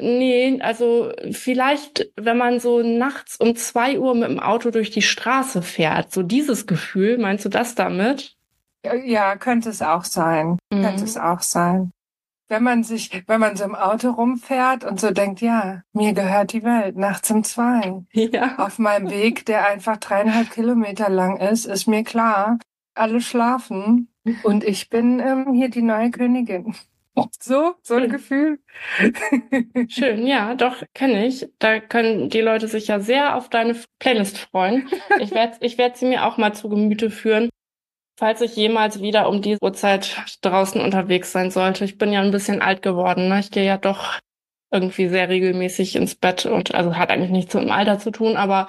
Nee, 0.00 0.58
also 0.62 1.12
vielleicht, 1.32 2.10
wenn 2.16 2.38
man 2.38 2.60
so 2.60 2.82
nachts 2.82 3.36
um 3.36 3.54
zwei 3.56 3.98
Uhr 3.98 4.14
mit 4.14 4.30
dem 4.30 4.40
Auto 4.40 4.70
durch 4.70 4.90
die 4.90 5.02
Straße 5.02 5.60
fährt, 5.60 6.12
so 6.12 6.22
dieses 6.22 6.66
Gefühl, 6.66 7.18
meinst 7.18 7.44
du 7.44 7.50
das 7.50 7.74
damit? 7.74 8.36
Ja, 9.04 9.36
könnte 9.36 9.68
es 9.68 9.82
auch 9.82 10.04
sein. 10.04 10.56
Mhm. 10.72 10.82
Könnte 10.82 11.04
es 11.04 11.18
auch 11.18 11.40
sein. 11.40 11.90
Wenn 12.48 12.62
man 12.62 12.82
sich, 12.82 13.24
wenn 13.26 13.40
man 13.40 13.56
so 13.56 13.64
im 13.64 13.74
Auto 13.74 14.10
rumfährt 14.10 14.84
und 14.84 14.98
so 14.98 15.10
denkt, 15.10 15.42
ja, 15.42 15.82
mir 15.92 16.14
gehört 16.14 16.54
die 16.54 16.64
Welt 16.64 16.96
nachts 16.96 17.30
um 17.30 17.44
zwei. 17.44 18.02
Ja. 18.12 18.56
Auf 18.56 18.78
meinem 18.78 19.10
Weg, 19.10 19.44
der 19.44 19.66
einfach 19.66 19.98
dreieinhalb 19.98 20.50
Kilometer 20.50 21.10
lang 21.10 21.36
ist, 21.36 21.66
ist 21.66 21.86
mir 21.86 22.04
klar, 22.04 22.58
alle 22.94 23.20
schlafen 23.20 24.08
und 24.42 24.64
ich 24.64 24.88
bin 24.88 25.20
ähm, 25.20 25.52
hier 25.52 25.68
die 25.68 25.82
neue 25.82 26.10
Königin. 26.10 26.74
So, 27.40 27.74
so 27.82 27.96
ein 27.96 28.10
Gefühl. 28.10 28.60
Schön, 29.88 30.24
ja, 30.24 30.54
doch, 30.54 30.84
kenne 30.94 31.26
ich. 31.26 31.48
Da 31.58 31.80
können 31.80 32.28
die 32.28 32.40
Leute 32.40 32.68
sich 32.68 32.86
ja 32.86 33.00
sehr 33.00 33.34
auf 33.34 33.48
deine 33.48 33.74
Playlist 33.98 34.38
freuen. 34.38 34.88
Ich 35.18 35.32
werde 35.32 35.56
ich 35.60 35.78
werd 35.78 35.96
sie 35.96 36.06
mir 36.06 36.24
auch 36.26 36.36
mal 36.36 36.52
zu 36.52 36.68
Gemüte 36.68 37.10
führen, 37.10 37.48
falls 38.18 38.40
ich 38.40 38.56
jemals 38.56 39.00
wieder 39.00 39.28
um 39.28 39.42
diese 39.42 39.62
Uhrzeit 39.62 40.16
draußen 40.42 40.80
unterwegs 40.80 41.30
sein 41.30 41.50
sollte. 41.52 41.84
Ich 41.84 41.98
bin 41.98 42.12
ja 42.12 42.20
ein 42.20 42.32
bisschen 42.32 42.60
alt 42.60 42.82
geworden. 42.82 43.28
Ne? 43.28 43.38
Ich 43.38 43.52
gehe 43.52 43.64
ja 43.64 43.78
doch 43.78 44.18
irgendwie 44.72 45.08
sehr 45.08 45.28
regelmäßig 45.28 45.96
ins 45.96 46.16
Bett 46.16 46.44
und 46.44 46.74
also 46.74 46.96
hat 46.96 47.10
eigentlich 47.10 47.30
nichts 47.30 47.54
mit 47.54 47.64
dem 47.64 47.70
Alter 47.70 47.98
zu 47.98 48.10
tun, 48.10 48.36
aber 48.36 48.66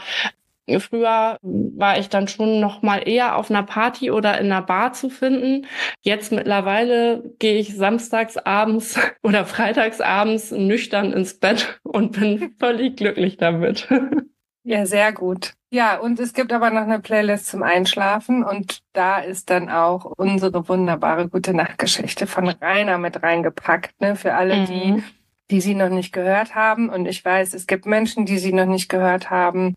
Früher 0.77 1.39
war 1.41 1.97
ich 1.97 2.09
dann 2.09 2.27
schon 2.27 2.59
noch 2.59 2.83
mal 2.83 2.99
eher 2.99 3.37
auf 3.37 3.49
einer 3.49 3.63
Party 3.63 4.11
oder 4.11 4.39
in 4.39 4.51
einer 4.51 4.61
Bar 4.61 4.93
zu 4.93 5.09
finden. 5.09 5.65
Jetzt 6.03 6.31
mittlerweile 6.31 7.23
gehe 7.39 7.57
ich 7.57 7.75
samstags 7.75 8.37
abends 8.37 8.99
oder 9.23 9.45
freitags 9.45 9.99
abends 9.99 10.51
nüchtern 10.51 11.11
ins 11.11 11.39
Bett 11.39 11.79
und 11.81 12.19
bin 12.19 12.53
völlig 12.59 12.97
glücklich 12.97 13.37
damit. 13.37 13.87
Ja, 14.69 14.85
sehr 14.85 15.13
gut. 15.13 15.55
Ja, 15.71 15.97
und 15.97 16.19
es 16.19 16.33
gibt 16.33 16.53
aber 16.53 16.69
noch 16.69 16.83
eine 16.83 16.99
Playlist 16.99 17.47
zum 17.47 17.63
Einschlafen 17.63 18.43
und 18.43 18.83
da 18.93 19.17
ist 19.17 19.49
dann 19.49 19.67
auch 19.67 20.05
unsere 20.05 20.69
wunderbare 20.69 21.27
gute 21.27 21.55
Nachtgeschichte 21.55 22.27
von 22.27 22.49
Rainer 22.49 22.99
mit 22.99 23.23
reingepackt, 23.23 23.99
ne, 23.99 24.15
für 24.15 24.35
alle 24.35 24.57
mhm. 24.57 24.65
die, 24.67 25.03
die 25.49 25.59
sie 25.59 25.73
noch 25.73 25.89
nicht 25.89 26.13
gehört 26.13 26.53
haben. 26.53 26.89
Und 26.89 27.07
ich 27.07 27.25
weiß, 27.25 27.55
es 27.55 27.65
gibt 27.65 27.87
Menschen, 27.87 28.27
die 28.27 28.37
sie 28.37 28.53
noch 28.53 28.67
nicht 28.67 28.89
gehört 28.89 29.31
haben. 29.31 29.73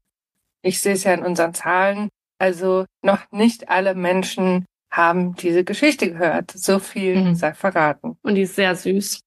Ich 0.61 0.83
sehe 0.83 0.93
es 0.93 1.05
ja 1.05 1.15
in 1.15 1.25
unseren 1.25 1.55
Zahlen. 1.55 2.11
Also 2.39 2.85
noch 3.01 3.21
nicht 3.31 3.71
alle 3.71 3.95
Menschen 3.95 4.67
haben 4.91 5.35
diese 5.37 5.65
Geschichte 5.65 6.13
gehört. 6.13 6.51
So 6.51 6.79
viel 6.79 7.17
mhm. 7.17 7.35
sei 7.35 7.55
verraten. 7.55 8.19
Und 8.21 8.35
die 8.35 8.43
ist 8.43 8.57
sehr 8.57 8.77
süß. 8.77 9.21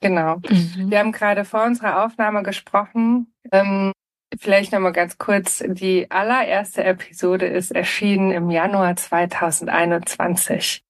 Genau. 0.00 0.36
Mhm. 0.36 0.90
Wir 0.90 1.00
haben 1.00 1.12
gerade 1.12 1.44
vor 1.44 1.64
unserer 1.64 2.02
Aufnahme 2.02 2.42
gesprochen. 2.42 3.34
Ähm, 3.52 3.92
vielleicht 4.38 4.72
nochmal 4.72 4.92
ganz 4.92 5.18
kurz. 5.18 5.62
Die 5.66 6.10
allererste 6.10 6.84
Episode 6.84 7.46
ist 7.46 7.72
erschienen 7.72 8.30
im 8.30 8.50
Januar 8.50 8.96
2021. 8.96 10.84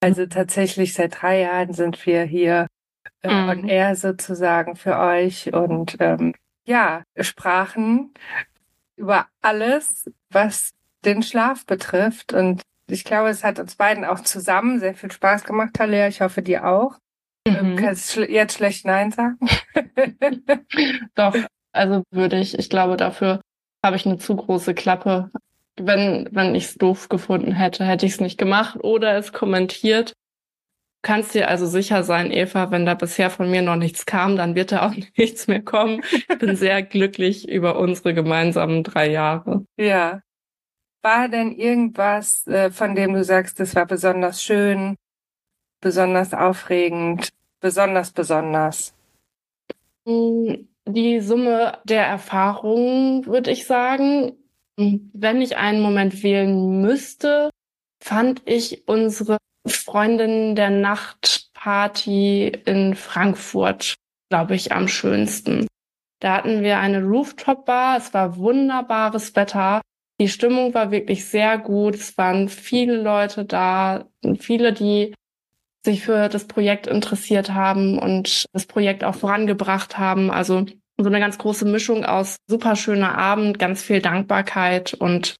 Also 0.00 0.26
tatsächlich 0.26 0.94
seit 0.94 1.22
drei 1.22 1.40
Jahren 1.40 1.72
sind 1.72 2.04
wir 2.06 2.24
hier 2.24 2.66
äh, 3.22 3.32
mhm. 3.32 3.48
on 3.48 3.68
air 3.68 3.96
sozusagen 3.96 4.76
für 4.76 4.98
euch 4.98 5.52
und 5.52 5.96
ähm, 6.00 6.34
ja, 6.66 7.02
sprachen 7.20 8.14
über 8.96 9.26
alles, 9.42 10.10
was 10.30 10.72
den 11.04 11.22
Schlaf 11.22 11.66
betrifft. 11.66 12.32
Und 12.32 12.62
ich 12.86 13.04
glaube, 13.04 13.28
es 13.28 13.44
hat 13.44 13.58
uns 13.58 13.76
beiden 13.76 14.04
auch 14.04 14.20
zusammen 14.20 14.80
sehr 14.80 14.94
viel 14.94 15.10
Spaß 15.10 15.44
gemacht, 15.44 15.74
Talia. 15.74 16.08
Ich 16.08 16.20
hoffe, 16.20 16.42
dir 16.42 16.66
auch. 16.66 16.98
Mhm. 17.46 17.76
Du 17.76 17.82
kannst 17.82 18.16
jetzt 18.16 18.56
schlecht 18.56 18.86
Nein 18.86 19.10
sagen. 19.10 19.38
Doch, 21.14 21.36
also 21.74 22.02
würde 22.10 22.38
ich. 22.38 22.58
Ich 22.58 22.70
glaube, 22.70 22.96
dafür 22.96 23.40
habe 23.84 23.96
ich 23.96 24.06
eine 24.06 24.18
zu 24.18 24.36
große 24.36 24.74
Klappe. 24.74 25.30
Wenn, 25.76 26.28
wenn 26.30 26.54
ich 26.54 26.66
es 26.66 26.74
doof 26.74 27.08
gefunden 27.08 27.52
hätte, 27.52 27.84
hätte 27.84 28.06
ich 28.06 28.12
es 28.12 28.20
nicht 28.20 28.38
gemacht 28.38 28.78
oder 28.82 29.16
es 29.16 29.32
kommentiert 29.32 30.14
kannst 31.04 31.34
dir 31.34 31.48
also 31.48 31.66
sicher 31.66 32.02
sein, 32.02 32.32
Eva, 32.32 32.72
wenn 32.72 32.86
da 32.86 32.94
bisher 32.94 33.30
von 33.30 33.48
mir 33.48 33.62
noch 33.62 33.76
nichts 33.76 34.06
kam, 34.06 34.36
dann 34.36 34.56
wird 34.56 34.72
da 34.72 34.88
auch 34.88 34.94
nichts 35.16 35.46
mehr 35.46 35.62
kommen. 35.62 36.02
Ich 36.10 36.38
bin 36.38 36.56
sehr 36.56 36.82
glücklich 36.82 37.48
über 37.48 37.78
unsere 37.78 38.14
gemeinsamen 38.14 38.82
drei 38.82 39.10
Jahre. 39.10 39.64
Ja. 39.76 40.20
War 41.02 41.28
denn 41.28 41.52
irgendwas, 41.52 42.46
äh, 42.46 42.70
von 42.70 42.94
dem 42.94 43.12
du 43.12 43.22
sagst, 43.22 43.60
das 43.60 43.74
war 43.76 43.84
besonders 43.84 44.42
schön, 44.42 44.96
besonders 45.80 46.32
aufregend, 46.32 47.28
besonders 47.60 48.10
besonders? 48.10 48.94
Hm, 50.06 50.66
die 50.86 51.20
Summe 51.20 51.78
der 51.84 52.06
Erfahrungen, 52.06 53.26
würde 53.26 53.50
ich 53.50 53.66
sagen. 53.66 54.32
Wenn 54.76 55.40
ich 55.40 55.56
einen 55.56 55.80
Moment 55.80 56.22
wählen 56.22 56.80
müsste, 56.80 57.50
fand 58.02 58.42
ich 58.44 58.88
unsere 58.88 59.38
Freundin 59.66 60.56
der 60.56 60.70
Nachtparty 60.70 62.48
in 62.48 62.94
Frankfurt, 62.94 63.94
glaube 64.30 64.54
ich, 64.54 64.72
am 64.72 64.88
schönsten. 64.88 65.66
Da 66.20 66.38
hatten 66.38 66.62
wir 66.62 66.78
eine 66.78 67.02
Rooftop-Bar. 67.02 67.98
Es 67.98 68.12
war 68.12 68.36
wunderbares 68.36 69.36
Wetter. 69.36 69.80
Die 70.20 70.28
Stimmung 70.28 70.74
war 70.74 70.90
wirklich 70.90 71.24
sehr 71.24 71.58
gut. 71.58 71.94
Es 71.94 72.16
waren 72.18 72.48
viele 72.48 72.96
Leute 73.00 73.44
da, 73.44 74.08
viele, 74.38 74.72
die 74.72 75.14
sich 75.84 76.02
für 76.02 76.28
das 76.28 76.46
Projekt 76.46 76.86
interessiert 76.86 77.52
haben 77.52 77.98
und 77.98 78.46
das 78.52 78.66
Projekt 78.66 79.04
auch 79.04 79.14
vorangebracht 79.14 79.98
haben. 79.98 80.30
Also 80.30 80.66
so 80.98 81.08
eine 81.08 81.20
ganz 81.20 81.38
große 81.38 81.64
Mischung 81.64 82.04
aus 82.04 82.36
super 82.48 82.76
schöner 82.76 83.18
Abend, 83.18 83.58
ganz 83.58 83.82
viel 83.82 84.00
Dankbarkeit 84.00 84.94
und 84.94 85.36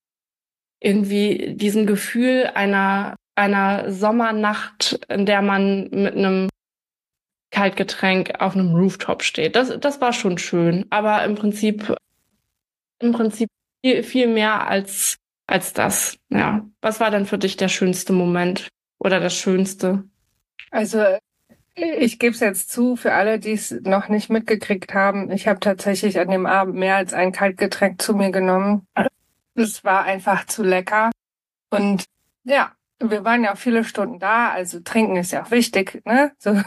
irgendwie 0.80 1.54
diesem 1.54 1.86
Gefühl 1.86 2.50
einer 2.54 3.14
einer 3.34 3.90
Sommernacht, 3.90 5.00
in 5.08 5.26
der 5.26 5.42
man 5.42 5.88
mit 5.90 6.14
einem 6.14 6.48
Kaltgetränk 7.50 8.40
auf 8.40 8.54
einem 8.54 8.74
Rooftop 8.74 9.22
steht. 9.22 9.56
Das, 9.56 9.72
das 9.80 10.00
war 10.00 10.12
schon 10.12 10.38
schön, 10.38 10.86
aber 10.90 11.24
im 11.24 11.34
Prinzip, 11.34 11.94
im 13.00 13.12
Prinzip 13.12 13.48
viel, 13.84 14.02
viel 14.02 14.28
mehr 14.28 14.66
als, 14.66 15.16
als 15.46 15.72
das. 15.72 16.16
Ja. 16.30 16.66
Was 16.80 17.00
war 17.00 17.10
denn 17.10 17.26
für 17.26 17.38
dich 17.38 17.56
der 17.56 17.68
schönste 17.68 18.12
Moment 18.12 18.68
oder 18.98 19.20
das 19.20 19.34
Schönste? 19.34 20.04
Also, 20.74 21.04
ich 21.76 22.18
gebe 22.18 22.34
es 22.34 22.40
jetzt 22.40 22.72
zu, 22.72 22.96
für 22.96 23.12
alle, 23.12 23.38
die 23.38 23.52
es 23.52 23.70
noch 23.70 24.08
nicht 24.08 24.28
mitgekriegt 24.28 24.92
haben, 24.92 25.30
ich 25.30 25.46
habe 25.46 25.60
tatsächlich 25.60 26.18
an 26.18 26.30
dem 26.30 26.46
Abend 26.46 26.74
mehr 26.74 26.96
als 26.96 27.14
ein 27.14 27.30
Kaltgetränk 27.30 28.02
zu 28.02 28.12
mir 28.12 28.32
genommen. 28.32 28.84
es 29.54 29.84
war 29.84 30.02
einfach 30.02 30.46
zu 30.46 30.64
lecker. 30.64 31.12
Und 31.70 32.06
ja, 32.42 32.72
wir 32.98 33.24
waren 33.24 33.44
ja 33.44 33.52
auch 33.52 33.56
viele 33.56 33.84
Stunden 33.84 34.18
da, 34.18 34.50
also 34.50 34.80
trinken 34.80 35.16
ist 35.16 35.30
ja 35.30 35.44
auch 35.44 35.52
wichtig, 35.52 36.02
ne? 36.04 36.32
So. 36.38 36.60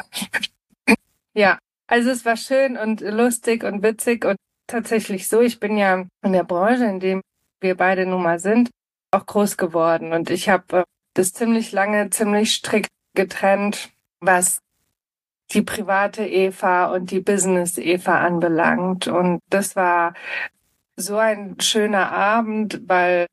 ja, 1.34 1.60
also 1.88 2.10
es 2.10 2.24
war 2.24 2.38
schön 2.38 2.78
und 2.78 3.02
lustig 3.02 3.66
und 3.66 3.84
witzig 3.84 4.24
und 4.24 4.38
tatsächlich 4.68 5.28
so. 5.28 5.42
Ich 5.42 5.60
bin 5.60 5.76
ja 5.76 6.06
in 6.24 6.32
der 6.32 6.46
Branche, 6.46 6.86
in 6.86 7.02
dem 7.02 7.22
wir 7.60 7.76
beide 7.76 8.06
nun 8.06 8.24
mal 8.24 8.40
sind, 8.40 8.70
auch 9.12 9.26
groß 9.26 9.58
geworden 9.58 10.14
und 10.14 10.30
ich 10.30 10.48
habe 10.48 10.80
äh, 10.80 10.84
das 11.14 11.34
ziemlich 11.34 11.74
lange, 11.74 12.10
ziemlich 12.10 12.54
strikt 12.54 12.90
getrennt, 13.16 13.92
was 14.20 14.60
die 15.52 15.62
private 15.62 16.26
Eva 16.26 16.88
und 16.88 17.12
die 17.12 17.22
Business 17.22 17.78
Eva 17.78 18.20
anbelangt. 18.20 19.08
Und 19.08 19.40
das 19.50 19.76
war 19.76 20.14
so 20.96 21.18
ein 21.18 21.60
schöner 21.62 22.12
Abend, 22.12 22.82
weil 22.88 23.28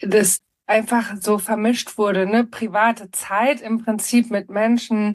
das 0.00 0.38
einfach 0.66 1.16
so 1.20 1.38
vermischt 1.38 1.98
wurde, 1.98 2.26
ne? 2.26 2.44
Private 2.44 3.10
Zeit 3.10 3.60
im 3.60 3.84
Prinzip 3.84 4.30
mit 4.30 4.48
Menschen, 4.48 5.12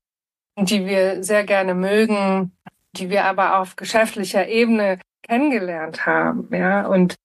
die 0.57 0.85
wir 0.85 1.23
sehr 1.23 1.43
gerne 1.43 1.73
mögen, 1.73 2.51
die 2.93 3.09
wir 3.09 3.25
aber 3.25 3.59
auf 3.59 3.75
geschäftlicher 3.75 4.47
Ebene 4.47 4.99
kennengelernt 5.23 6.05
haben, 6.05 6.49
ja. 6.53 6.85
Und 6.85 7.15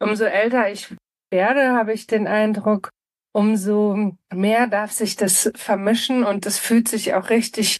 umso 0.00 0.24
älter 0.24 0.70
ich 0.70 0.94
werde, 1.30 1.72
habe 1.72 1.92
ich 1.92 2.06
den 2.06 2.26
Eindruck, 2.26 2.90
umso 3.34 4.16
mehr 4.32 4.68
darf 4.68 4.92
sich 4.92 5.16
das 5.16 5.50
vermischen 5.56 6.24
und 6.24 6.46
es 6.46 6.58
fühlt 6.58 6.88
sich 6.88 7.14
auch 7.14 7.30
richtig 7.30 7.78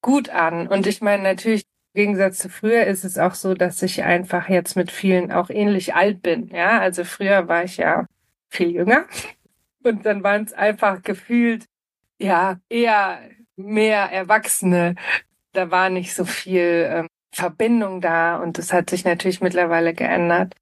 gut 0.00 0.30
an. 0.30 0.68
Und 0.68 0.86
ich 0.86 1.02
meine, 1.02 1.24
natürlich, 1.24 1.64
im 1.94 2.00
Gegensatz 2.00 2.38
zu 2.38 2.48
früher 2.48 2.84
ist 2.86 3.04
es 3.04 3.18
auch 3.18 3.34
so, 3.34 3.54
dass 3.54 3.82
ich 3.82 4.04
einfach 4.04 4.48
jetzt 4.48 4.76
mit 4.76 4.90
vielen 4.92 5.32
auch 5.32 5.50
ähnlich 5.50 5.94
alt 5.94 6.22
bin. 6.22 6.48
Ja, 6.48 6.80
also 6.80 7.04
früher 7.04 7.48
war 7.48 7.64
ich 7.64 7.76
ja 7.76 8.06
viel 8.50 8.70
jünger 8.70 9.06
und 9.82 10.06
dann 10.06 10.22
waren 10.22 10.44
es 10.44 10.52
einfach 10.52 11.02
gefühlt, 11.02 11.66
ja, 12.20 12.60
eher 12.68 13.20
mehr 13.56 14.10
Erwachsene. 14.12 14.94
Da 15.52 15.70
war 15.70 15.90
nicht 15.90 16.14
so 16.14 16.24
viel 16.24 16.88
ähm, 16.90 17.08
Verbindung 17.32 18.00
da 18.00 18.36
und 18.36 18.58
das 18.58 18.72
hat 18.72 18.90
sich 18.90 19.04
natürlich 19.04 19.40
mittlerweile 19.40 19.92
geändert. 19.92 20.54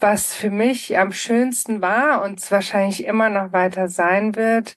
Was 0.00 0.34
für 0.34 0.50
mich 0.50 0.98
am 0.98 1.12
schönsten 1.12 1.80
war 1.80 2.22
und 2.22 2.40
es 2.40 2.50
wahrscheinlich 2.50 3.04
immer 3.04 3.30
noch 3.30 3.52
weiter 3.52 3.88
sein 3.88 4.34
wird, 4.34 4.74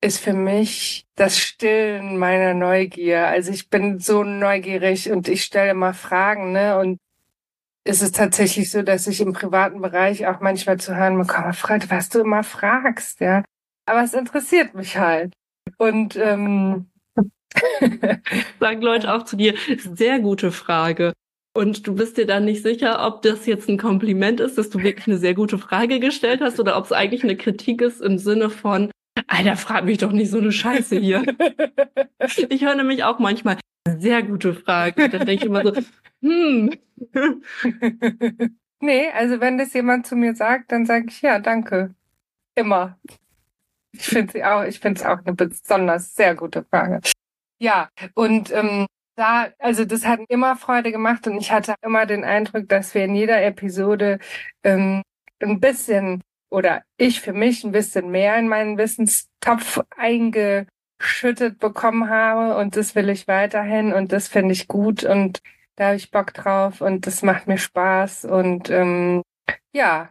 ist 0.00 0.18
für 0.18 0.32
mich 0.32 1.06
das 1.14 1.38
Stillen 1.38 2.18
meiner 2.18 2.54
Neugier. 2.54 3.28
Also 3.28 3.52
ich 3.52 3.70
bin 3.70 4.00
so 4.00 4.24
neugierig 4.24 5.10
und 5.10 5.28
ich 5.28 5.44
stelle 5.44 5.74
mal 5.74 5.94
Fragen, 5.94 6.52
ne? 6.52 6.78
Und 6.78 6.98
ist 7.84 8.02
es 8.02 8.12
tatsächlich 8.12 8.70
so, 8.70 8.82
dass 8.82 9.06
ich 9.06 9.20
im 9.20 9.32
privaten 9.32 9.80
Bereich 9.80 10.26
auch 10.26 10.40
manchmal 10.40 10.78
zu 10.78 10.96
hören 10.96 11.18
bekomme, 11.18 11.52
Fred, 11.52 11.90
was 11.90 12.08
du 12.08 12.20
immer 12.20 12.42
fragst, 12.44 13.20
ja. 13.20 13.44
Aber 13.86 14.02
es 14.02 14.14
interessiert 14.14 14.74
mich 14.74 14.98
halt. 14.98 15.34
Und 15.78 16.16
ähm, 16.16 16.90
sagen 18.60 18.82
Leute 18.82 19.12
auch 19.12 19.24
zu 19.24 19.36
dir, 19.36 19.54
sehr 19.94 20.20
gute 20.20 20.52
Frage. 20.52 21.12
Und 21.54 21.86
du 21.86 21.94
bist 21.94 22.16
dir 22.16 22.26
dann 22.26 22.46
nicht 22.46 22.62
sicher, 22.62 23.06
ob 23.06 23.22
das 23.22 23.44
jetzt 23.46 23.68
ein 23.68 23.76
Kompliment 23.76 24.40
ist, 24.40 24.56
dass 24.56 24.70
du 24.70 24.78
wirklich 24.78 25.06
eine 25.06 25.18
sehr 25.18 25.34
gute 25.34 25.58
Frage 25.58 26.00
gestellt 26.00 26.40
hast 26.40 26.58
oder 26.58 26.78
ob 26.78 26.86
es 26.86 26.92
eigentlich 26.92 27.24
eine 27.24 27.36
Kritik 27.36 27.82
ist 27.82 28.00
im 28.00 28.16
Sinne 28.16 28.48
von, 28.48 28.90
Alter, 29.26 29.56
frag 29.56 29.84
mich 29.84 29.98
doch 29.98 30.12
nicht 30.12 30.30
so 30.30 30.38
eine 30.38 30.52
Scheiße 30.52 30.98
hier. 30.98 31.22
ich 32.48 32.64
höre 32.64 32.74
nämlich 32.74 33.04
auch 33.04 33.18
manchmal 33.18 33.58
sehr 33.98 34.22
gute 34.22 34.54
Fragen. 34.54 35.10
Da 35.10 35.18
denke 35.18 35.32
ich 35.32 35.44
immer 35.44 35.62
so, 35.62 35.72
hm. 36.22 36.72
nee, 38.80 39.08
also 39.10 39.40
wenn 39.40 39.58
das 39.58 39.74
jemand 39.74 40.06
zu 40.06 40.16
mir 40.16 40.34
sagt, 40.34 40.72
dann 40.72 40.86
sage 40.86 41.06
ich 41.08 41.20
ja, 41.20 41.38
danke. 41.38 41.94
Immer. 42.54 42.98
Ich 43.92 44.06
finde 44.06 44.32
sie 44.32 44.44
auch, 44.44 44.64
ich 44.64 44.80
finde 44.80 45.00
es 45.00 45.06
auch 45.06 45.18
eine 45.24 45.34
besonders 45.34 46.14
sehr 46.14 46.34
gute 46.34 46.64
Frage. 46.64 47.00
Ja, 47.58 47.90
und 48.14 48.50
ähm, 48.52 48.86
da, 49.22 49.48
also 49.60 49.84
das 49.84 50.04
hat 50.04 50.20
immer 50.28 50.56
Freude 50.56 50.90
gemacht 50.90 51.26
und 51.28 51.36
ich 51.36 51.52
hatte 51.52 51.76
immer 51.82 52.06
den 52.06 52.24
Eindruck, 52.24 52.68
dass 52.68 52.92
wir 52.94 53.04
in 53.04 53.14
jeder 53.14 53.40
Episode 53.44 54.18
ähm, 54.64 55.02
ein 55.40 55.60
bisschen 55.60 56.22
oder 56.50 56.82
ich 56.96 57.20
für 57.20 57.32
mich 57.32 57.62
ein 57.62 57.70
bisschen 57.72 58.10
mehr 58.10 58.36
in 58.36 58.48
meinen 58.48 58.78
Wissenstopf 58.78 59.80
eingeschüttet 59.96 61.60
bekommen 61.60 62.10
habe 62.10 62.56
und 62.56 62.76
das 62.76 62.96
will 62.96 63.08
ich 63.10 63.28
weiterhin 63.28 63.92
und 63.92 64.10
das 64.12 64.26
finde 64.26 64.52
ich 64.54 64.66
gut 64.66 65.04
und 65.04 65.40
da 65.76 65.86
habe 65.86 65.96
ich 65.96 66.10
Bock 66.10 66.34
drauf 66.34 66.80
und 66.80 67.06
das 67.06 67.22
macht 67.22 67.46
mir 67.46 67.58
Spaß 67.58 68.24
und 68.24 68.70
ähm, 68.70 69.22
ja, 69.72 70.10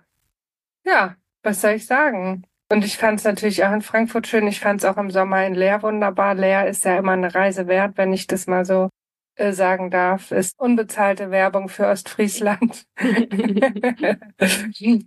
ja, 0.86 1.16
was 1.44 1.62
soll 1.62 1.72
ich 1.72 1.86
sagen? 1.86 2.46
Und 2.72 2.86
ich 2.86 2.98
fand 2.98 3.20
es 3.20 3.26
natürlich 3.26 3.66
auch 3.66 3.74
in 3.74 3.82
Frankfurt 3.82 4.28
schön. 4.28 4.48
Ich 4.48 4.62
fand 4.62 4.82
es 4.82 4.86
auch 4.86 4.96
im 4.98 5.12
Sommer 5.12 5.46
in 5.46 5.56
Leer 5.56 5.84
wunderbar. 5.84 6.36
Leer 6.36 6.68
ist 6.68 6.86
ja 6.86 6.98
immer 6.98 7.12
eine 7.12 7.36
Reise 7.36 7.68
wert, 7.68 7.98
wenn 7.98 8.14
ich 8.14 8.28
das 8.28 8.48
mal 8.48 8.64
so 8.64 8.90
äh, 9.42 9.54
sagen 9.54 9.90
darf, 9.90 10.32
ist 10.32 10.60
unbezahlte 10.60 11.32
Werbung 11.32 11.68
für 11.68 11.88
Ostfriesland. 11.88 12.86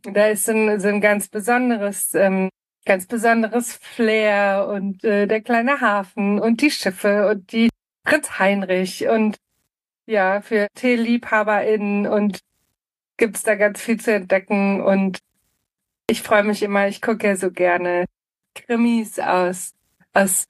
da 0.03 0.27
ist 0.27 0.47
so 0.47 0.53
ein, 0.53 0.81
so 0.81 0.89
ein 0.89 1.01
ganz 1.01 1.29
besonderes, 1.29 2.13
ähm, 2.15 2.51
ganz 2.85 3.07
besonderes 3.07 3.75
Flair 3.75 4.67
und 4.69 5.05
äh, 5.05 5.27
der 5.27 5.41
kleine 5.41 5.81
Hafen 5.81 6.41
und 6.41 6.61
die 6.63 6.71
Schiffe 6.71 7.29
und 7.29 7.53
die 7.53 7.71
Prinz 8.03 8.39
Heinrich 8.39 9.07
und 9.09 9.37
ja, 10.07 10.43
für 10.43 10.67
TeeliebhaberInnen 10.75 12.07
und 12.07 12.41
gibt's 13.17 13.45
da 13.45 13.55
ganz 13.55 13.81
viel 13.81 14.01
zu 14.01 14.13
entdecken 14.13 14.83
und 14.83 15.21
ich 16.11 16.23
freue 16.23 16.43
mich 16.43 16.63
immer, 16.63 16.89
ich 16.89 17.01
gucke 17.01 17.29
ja 17.29 17.37
so 17.37 17.51
gerne 17.51 18.05
Krimis 18.55 19.19
aus, 19.19 19.73
aus 20.13 20.45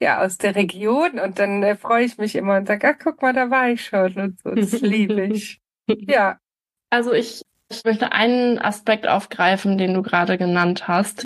ja 0.00 0.24
aus 0.24 0.38
der 0.38 0.54
Region 0.54 1.18
und 1.18 1.38
dann 1.38 1.62
äh, 1.62 1.76
freue 1.76 2.04
ich 2.04 2.18
mich 2.18 2.36
immer 2.36 2.56
und 2.56 2.66
sage, 2.66 2.88
ach 2.88 2.98
guck 3.02 3.22
mal, 3.22 3.32
da 3.32 3.50
war 3.50 3.70
ich 3.70 3.84
schon 3.84 4.14
und 4.16 4.40
so. 4.40 4.50
Das 4.54 4.80
liebe 4.80 5.24
ich. 5.26 5.60
Ja. 6.06 6.38
Also 6.90 7.14
ich, 7.14 7.40
ich 7.70 7.82
möchte 7.82 8.12
einen 8.12 8.58
Aspekt 8.58 9.08
aufgreifen, 9.08 9.78
den 9.78 9.94
du 9.94 10.02
gerade 10.02 10.36
genannt 10.36 10.86
hast. 10.86 11.24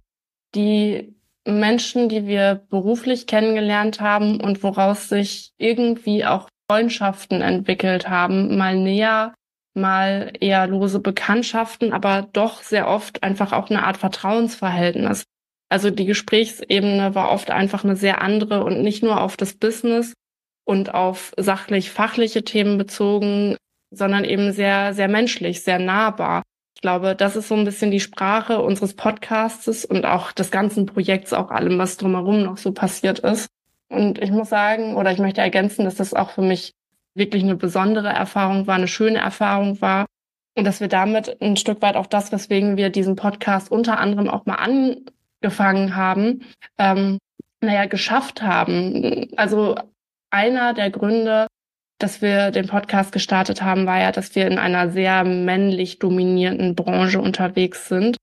Die 0.54 1.16
Menschen, 1.44 2.08
die 2.08 2.28
wir 2.28 2.64
beruflich 2.70 3.26
kennengelernt 3.26 4.00
haben 4.00 4.40
und 4.40 4.62
woraus 4.62 5.08
sich 5.08 5.52
irgendwie 5.58 6.24
auch 6.24 6.48
Freundschaften 6.70 7.42
entwickelt 7.42 8.08
haben, 8.08 8.56
mal 8.56 8.76
näher, 8.76 9.34
mal 9.74 10.32
eher 10.38 10.66
lose 10.66 11.00
Bekanntschaften, 11.00 11.92
aber 11.92 12.28
doch 12.32 12.62
sehr 12.62 12.88
oft 12.88 13.22
einfach 13.22 13.52
auch 13.52 13.68
eine 13.68 13.84
Art 13.84 13.96
Vertrauensverhältnis. 13.96 15.24
Also 15.72 15.88
die 15.88 16.04
Gesprächsebene 16.04 17.14
war 17.14 17.30
oft 17.30 17.50
einfach 17.50 17.82
eine 17.82 17.96
sehr 17.96 18.20
andere 18.20 18.62
und 18.62 18.82
nicht 18.82 19.02
nur 19.02 19.22
auf 19.22 19.38
das 19.38 19.54
Business 19.54 20.12
und 20.64 20.92
auf 20.92 21.32
sachlich-fachliche 21.38 22.44
Themen 22.44 22.76
bezogen, 22.76 23.56
sondern 23.90 24.24
eben 24.24 24.52
sehr, 24.52 24.92
sehr 24.92 25.08
menschlich, 25.08 25.62
sehr 25.62 25.78
nahbar. 25.78 26.42
Ich 26.76 26.82
glaube, 26.82 27.16
das 27.16 27.36
ist 27.36 27.48
so 27.48 27.54
ein 27.54 27.64
bisschen 27.64 27.90
die 27.90 28.00
Sprache 28.00 28.60
unseres 28.60 28.92
Podcastes 28.92 29.86
und 29.86 30.04
auch 30.04 30.32
des 30.32 30.50
ganzen 30.50 30.84
Projekts, 30.84 31.32
auch 31.32 31.50
allem, 31.50 31.78
was 31.78 31.96
drumherum 31.96 32.42
noch 32.42 32.58
so 32.58 32.72
passiert 32.72 33.20
ist. 33.20 33.48
Und 33.88 34.18
ich 34.20 34.30
muss 34.30 34.50
sagen, 34.50 34.96
oder 34.96 35.10
ich 35.10 35.20
möchte 35.20 35.40
ergänzen, 35.40 35.86
dass 35.86 35.94
das 35.94 36.12
auch 36.12 36.32
für 36.32 36.42
mich 36.42 36.72
wirklich 37.14 37.44
eine 37.44 37.56
besondere 37.56 38.10
Erfahrung 38.10 38.66
war, 38.66 38.74
eine 38.74 38.88
schöne 38.88 39.20
Erfahrung 39.20 39.80
war. 39.80 40.04
Und 40.54 40.64
dass 40.64 40.80
wir 40.80 40.88
damit 40.88 41.40
ein 41.40 41.56
Stück 41.56 41.80
weit 41.80 41.96
auch 41.96 42.06
das, 42.06 42.30
weswegen 42.30 42.76
wir 42.76 42.90
diesen 42.90 43.16
Podcast 43.16 43.72
unter 43.72 43.98
anderem 43.98 44.28
auch 44.28 44.44
mal 44.44 44.56
an 44.56 45.06
gefangen 45.42 45.96
haben, 45.96 46.42
ähm, 46.78 47.18
naja, 47.60 47.86
geschafft 47.86 48.42
haben. 48.42 49.28
Also 49.36 49.76
einer 50.30 50.74
der 50.74 50.90
Gründe, 50.90 51.46
dass 51.98 52.20
wir 52.22 52.50
den 52.50 52.66
Podcast 52.66 53.12
gestartet 53.12 53.62
haben, 53.62 53.86
war 53.86 54.00
ja, 54.00 54.12
dass 54.12 54.34
wir 54.34 54.46
in 54.46 54.58
einer 54.58 54.90
sehr 54.90 55.24
männlich 55.24 55.98
dominierten 55.98 56.74
Branche 56.74 57.20
unterwegs 57.20 57.88
sind. 57.88 58.16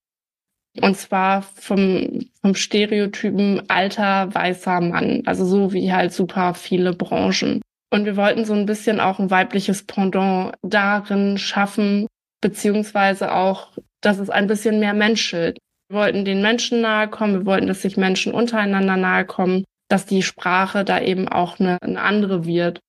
Und 0.82 0.98
zwar 0.98 1.42
vom, 1.42 2.26
vom 2.42 2.56
Stereotypen 2.56 3.70
alter 3.70 4.34
weißer 4.34 4.82
Mann. 4.82 5.24
Also 5.26 5.46
so 5.46 5.74
wie 5.74 5.92
halt 5.92 6.14
super 6.14 6.54
viele 6.54 6.94
Branchen. 6.94 7.62
Und 7.92 8.06
wir 8.06 8.18
wollten 8.18 8.46
so 8.46 8.54
ein 8.54 8.66
bisschen 8.66 9.00
auch 9.00 9.20
ein 9.20 9.32
weibliches 9.32 9.84
Pendant 9.84 10.54
darin 10.62 11.38
schaffen, 11.38 12.08
beziehungsweise 12.42 13.34
auch, 13.34 13.72
dass 14.02 14.20
es 14.20 14.30
ein 14.30 14.48
bisschen 14.48 14.80
mehr 14.80 14.94
menschelt. 14.94 15.58
Wir 15.90 15.98
wollten 15.98 16.24
den 16.24 16.42
Menschen 16.42 16.82
nahe 16.82 17.10
kommen, 17.10 17.34
wir 17.34 17.46
wollten, 17.48 17.68
dass 17.68 17.82
sich 17.82 17.98
Menschen 17.98 18.32
untereinander 18.32 18.96
nahe 18.96 19.26
kommen, 19.26 19.64
dass 19.88 20.06
die 20.06 20.22
Sprache 20.22 20.86
da 20.86 21.02
eben 21.02 21.28
auch 21.28 21.60
eine, 21.60 21.82
eine 21.82 22.00
andere 22.00 22.46
wird. 22.46 22.80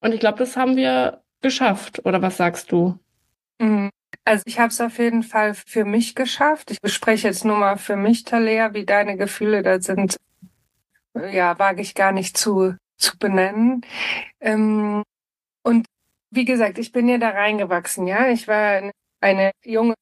Und 0.00 0.12
ich 0.12 0.20
glaube, 0.20 0.38
das 0.38 0.56
haben 0.56 0.76
wir 0.76 1.22
geschafft. 1.42 2.04
Oder 2.06 2.22
was 2.22 2.38
sagst 2.38 2.72
du? 2.72 2.98
Mhm. 3.60 3.90
Also 4.24 4.42
ich 4.46 4.58
habe 4.58 4.68
es 4.68 4.80
auf 4.80 4.98
jeden 4.98 5.22
Fall 5.22 5.54
für 5.54 5.84
mich 5.84 6.14
geschafft. 6.14 6.70
Ich 6.70 6.80
bespreche 6.80 7.28
jetzt 7.28 7.44
nur 7.44 7.58
mal 7.58 7.76
für 7.76 7.96
mich, 7.96 8.24
Talea, 8.24 8.72
wie 8.72 8.86
deine 8.86 9.16
Gefühle 9.18 9.62
da 9.62 9.80
sind. 9.80 10.16
Ja, 11.14 11.58
wage 11.58 11.82
ich 11.82 11.94
gar 11.94 12.12
nicht 12.12 12.38
zu, 12.38 12.74
zu 12.96 13.18
benennen. 13.18 13.82
Ähm, 14.40 15.02
und 15.62 15.86
wie 16.30 16.44
gesagt, 16.44 16.78
ich 16.78 16.90
bin 16.90 17.08
ja 17.08 17.18
da 17.18 17.30
reingewachsen, 17.30 18.06
ja. 18.06 18.28
Ich 18.28 18.48
war 18.48 18.90
eine 19.20 19.52
junge 19.62 19.94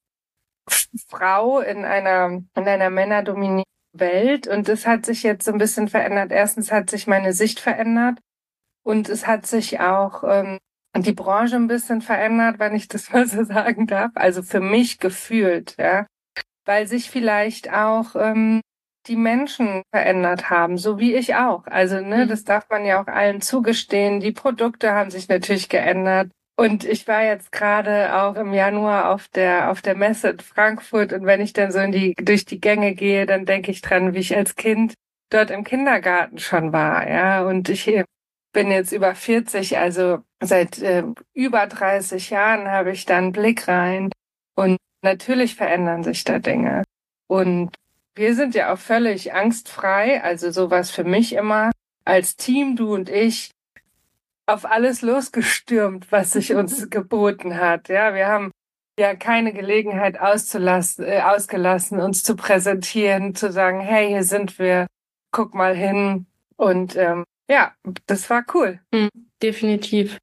Frau 1.07 1.59
in 1.59 1.85
einer, 1.85 2.41
in 2.55 2.67
einer 2.67 2.89
männerdominierten 2.89 3.63
Welt. 3.93 4.47
Und 4.47 4.67
das 4.67 4.85
hat 4.85 5.05
sich 5.05 5.23
jetzt 5.23 5.45
so 5.45 5.51
ein 5.51 5.57
bisschen 5.57 5.87
verändert. 5.87 6.31
Erstens 6.31 6.71
hat 6.71 6.89
sich 6.89 7.07
meine 7.07 7.33
Sicht 7.33 7.59
verändert 7.59 8.19
und 8.83 9.09
es 9.09 9.27
hat 9.27 9.45
sich 9.45 9.79
auch 9.79 10.23
ähm, 10.23 10.59
die 10.95 11.13
Branche 11.13 11.55
ein 11.55 11.67
bisschen 11.67 12.01
verändert, 12.01 12.59
wenn 12.59 12.75
ich 12.75 12.87
das 12.87 13.09
mal 13.13 13.27
so 13.27 13.43
sagen 13.43 13.87
darf. 13.87 14.11
Also 14.15 14.43
für 14.43 14.61
mich 14.61 14.99
gefühlt, 14.99 15.75
ja. 15.77 16.05
Weil 16.65 16.87
sich 16.87 17.09
vielleicht 17.09 17.71
auch 17.73 18.15
ähm, 18.15 18.61
die 19.07 19.17
Menschen 19.17 19.83
verändert 19.91 20.49
haben, 20.49 20.77
so 20.77 20.97
wie 20.97 21.13
ich 21.13 21.35
auch. 21.35 21.65
Also, 21.67 21.99
ne, 21.99 22.23
mhm. 22.23 22.29
das 22.29 22.45
darf 22.45 22.69
man 22.69 22.85
ja 22.85 23.01
auch 23.01 23.07
allen 23.07 23.41
zugestehen. 23.41 24.21
Die 24.21 24.31
Produkte 24.31 24.93
haben 24.93 25.11
sich 25.11 25.27
natürlich 25.27 25.67
geändert. 25.67 26.31
Und 26.55 26.83
ich 26.85 27.07
war 27.07 27.23
jetzt 27.23 27.51
gerade 27.51 28.15
auch 28.15 28.35
im 28.35 28.53
Januar 28.53 29.09
auf 29.09 29.27
der, 29.27 29.71
auf 29.71 29.81
der 29.81 29.95
Messe 29.95 30.29
in 30.29 30.39
Frankfurt. 30.39 31.11
Und 31.11 31.25
wenn 31.25 31.41
ich 31.41 31.53
dann 31.53 31.71
so 31.71 31.79
in 31.79 31.91
die, 31.91 32.13
durch 32.15 32.45
die 32.45 32.61
Gänge 32.61 32.93
gehe, 32.93 33.25
dann 33.25 33.45
denke 33.45 33.71
ich 33.71 33.81
dran, 33.81 34.13
wie 34.13 34.19
ich 34.19 34.35
als 34.35 34.55
Kind 34.55 34.93
dort 35.29 35.49
im 35.49 35.63
Kindergarten 35.63 36.37
schon 36.37 36.71
war, 36.71 37.09
ja. 37.09 37.43
Und 37.47 37.69
ich 37.69 37.89
bin 38.53 38.69
jetzt 38.69 38.91
über 38.91 39.15
40, 39.15 39.77
also 39.79 40.19
seit 40.39 40.79
äh, 40.79 41.03
über 41.33 41.65
30 41.65 42.29
Jahren 42.29 42.69
habe 42.69 42.91
ich 42.91 43.05
da 43.05 43.17
einen 43.17 43.31
Blick 43.31 43.67
rein. 43.67 44.11
Und 44.55 44.77
natürlich 45.01 45.55
verändern 45.55 46.03
sich 46.03 46.23
da 46.23 46.37
Dinge. 46.37 46.83
Und 47.27 47.71
wir 48.15 48.35
sind 48.35 48.53
ja 48.53 48.71
auch 48.71 48.77
völlig 48.77 49.33
angstfrei, 49.33 50.23
also 50.23 50.51
sowas 50.51 50.91
für 50.91 51.03
mich 51.03 51.33
immer 51.33 51.71
als 52.05 52.35
Team, 52.35 52.75
du 52.75 52.93
und 52.93 53.09
ich, 53.09 53.49
auf 54.45 54.65
alles 54.65 55.01
losgestürmt, 55.01 56.11
was 56.11 56.31
sich 56.31 56.53
uns 56.53 56.89
geboten 56.89 57.57
hat. 57.57 57.89
Ja, 57.89 58.13
wir 58.13 58.27
haben 58.27 58.51
ja 58.99 59.15
keine 59.15 59.53
Gelegenheit 59.53 60.19
auszulassen, 60.19 61.05
äh, 61.05 61.21
ausgelassen, 61.21 61.99
uns 61.99 62.23
zu 62.23 62.35
präsentieren, 62.35 63.35
zu 63.35 63.51
sagen, 63.51 63.79
hey, 63.79 64.09
hier 64.09 64.23
sind 64.23 64.59
wir, 64.59 64.87
guck 65.31 65.53
mal 65.55 65.75
hin. 65.75 66.27
Und 66.57 66.95
ähm, 66.95 67.23
ja, 67.49 67.73
das 68.05 68.29
war 68.29 68.45
cool. 68.53 68.79
Mhm, 68.91 69.09
definitiv. 69.41 70.19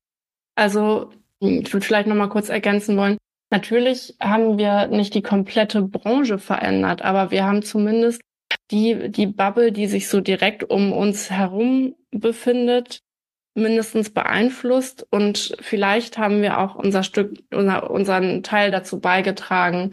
Also, 0.54 1.10
ich 1.40 1.72
würde 1.72 1.86
vielleicht 1.86 2.06
nochmal 2.06 2.28
kurz 2.28 2.48
ergänzen 2.48 2.96
wollen. 2.96 3.18
Natürlich 3.50 4.14
haben 4.20 4.58
wir 4.58 4.86
nicht 4.86 5.14
die 5.14 5.22
komplette 5.22 5.82
Branche 5.82 6.38
verändert, 6.38 7.02
aber 7.02 7.30
wir 7.32 7.44
haben 7.44 7.62
zumindest 7.62 8.20
die, 8.70 9.10
die 9.10 9.26
Bubble, 9.26 9.72
die 9.72 9.86
sich 9.86 10.08
so 10.08 10.20
direkt 10.20 10.62
um 10.64 10.92
uns 10.92 11.30
herum 11.30 11.96
befindet, 12.12 13.00
mindestens 13.54 14.10
beeinflusst 14.10 15.06
und 15.10 15.56
vielleicht 15.60 16.18
haben 16.18 16.42
wir 16.42 16.58
auch 16.58 16.76
unser 16.76 17.02
Stück, 17.02 17.38
unser, 17.52 17.90
unseren 17.90 18.42
Teil 18.42 18.70
dazu 18.70 19.00
beigetragen, 19.00 19.92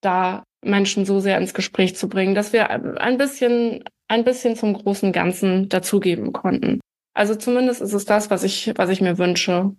da 0.00 0.44
Menschen 0.62 1.04
so 1.04 1.20
sehr 1.20 1.38
ins 1.38 1.54
Gespräch 1.54 1.96
zu 1.96 2.08
bringen, 2.08 2.34
dass 2.34 2.52
wir 2.52 2.70
ein 2.70 3.18
bisschen, 3.18 3.84
ein 4.08 4.24
bisschen 4.24 4.56
zum 4.56 4.74
großen 4.74 5.12
Ganzen 5.12 5.68
dazugeben 5.68 6.32
konnten. 6.32 6.80
Also 7.14 7.34
zumindest 7.34 7.80
ist 7.80 7.94
es 7.94 8.04
das, 8.04 8.30
was 8.30 8.44
ich, 8.44 8.72
was 8.76 8.90
ich 8.90 9.00
mir 9.00 9.18
wünsche. 9.18 9.74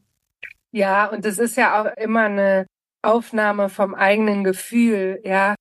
Ja, 0.71 1.06
und 1.08 1.25
es 1.25 1.39
ist 1.39 1.58
ja 1.58 1.82
auch 1.82 1.97
immer 1.97 2.23
eine 2.23 2.65
Aufnahme 3.02 3.69
vom 3.69 3.95
eigenen 3.95 4.43
Gefühl, 4.43 5.21
ja. 5.23 5.56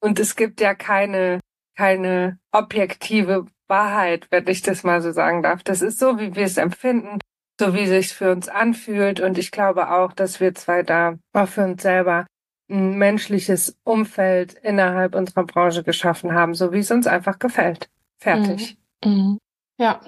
Und 0.00 0.18
es 0.18 0.34
gibt 0.34 0.60
ja 0.60 0.74
keine, 0.74 1.40
keine 1.76 2.38
objektive 2.52 3.46
Wahrheit, 3.70 4.26
wenn 4.30 4.46
ich 4.48 4.60
das 4.60 4.84
mal 4.84 5.00
so 5.00 5.12
sagen 5.12 5.42
darf. 5.42 5.62
Das 5.62 5.80
ist 5.80 5.98
so, 5.98 6.18
wie 6.18 6.34
wir 6.34 6.44
es 6.44 6.58
empfinden, 6.58 7.18
so 7.58 7.72
wie 7.72 7.84
es 7.84 7.88
sich 7.88 8.14
für 8.14 8.30
uns 8.32 8.48
anfühlt. 8.48 9.20
Und 9.20 9.38
ich 9.38 9.50
glaube 9.50 9.90
auch, 9.90 10.12
dass 10.12 10.40
wir 10.40 10.54
zwei 10.54 10.82
da 10.82 11.16
auch 11.32 11.48
für 11.48 11.64
uns 11.64 11.82
selber 11.82 12.26
ein 12.70 12.98
menschliches 12.98 13.76
Umfeld 13.84 14.54
innerhalb 14.54 15.14
unserer 15.14 15.44
Branche 15.44 15.82
geschaffen 15.82 16.34
haben, 16.34 16.54
so 16.54 16.72
wie 16.72 16.78
es 16.78 16.90
uns 16.90 17.06
einfach 17.06 17.38
gefällt. 17.38 17.88
Fertig. 18.18 18.76
Mhm. 19.04 19.10
Mhm. 19.10 19.38
Ja. 19.78 20.00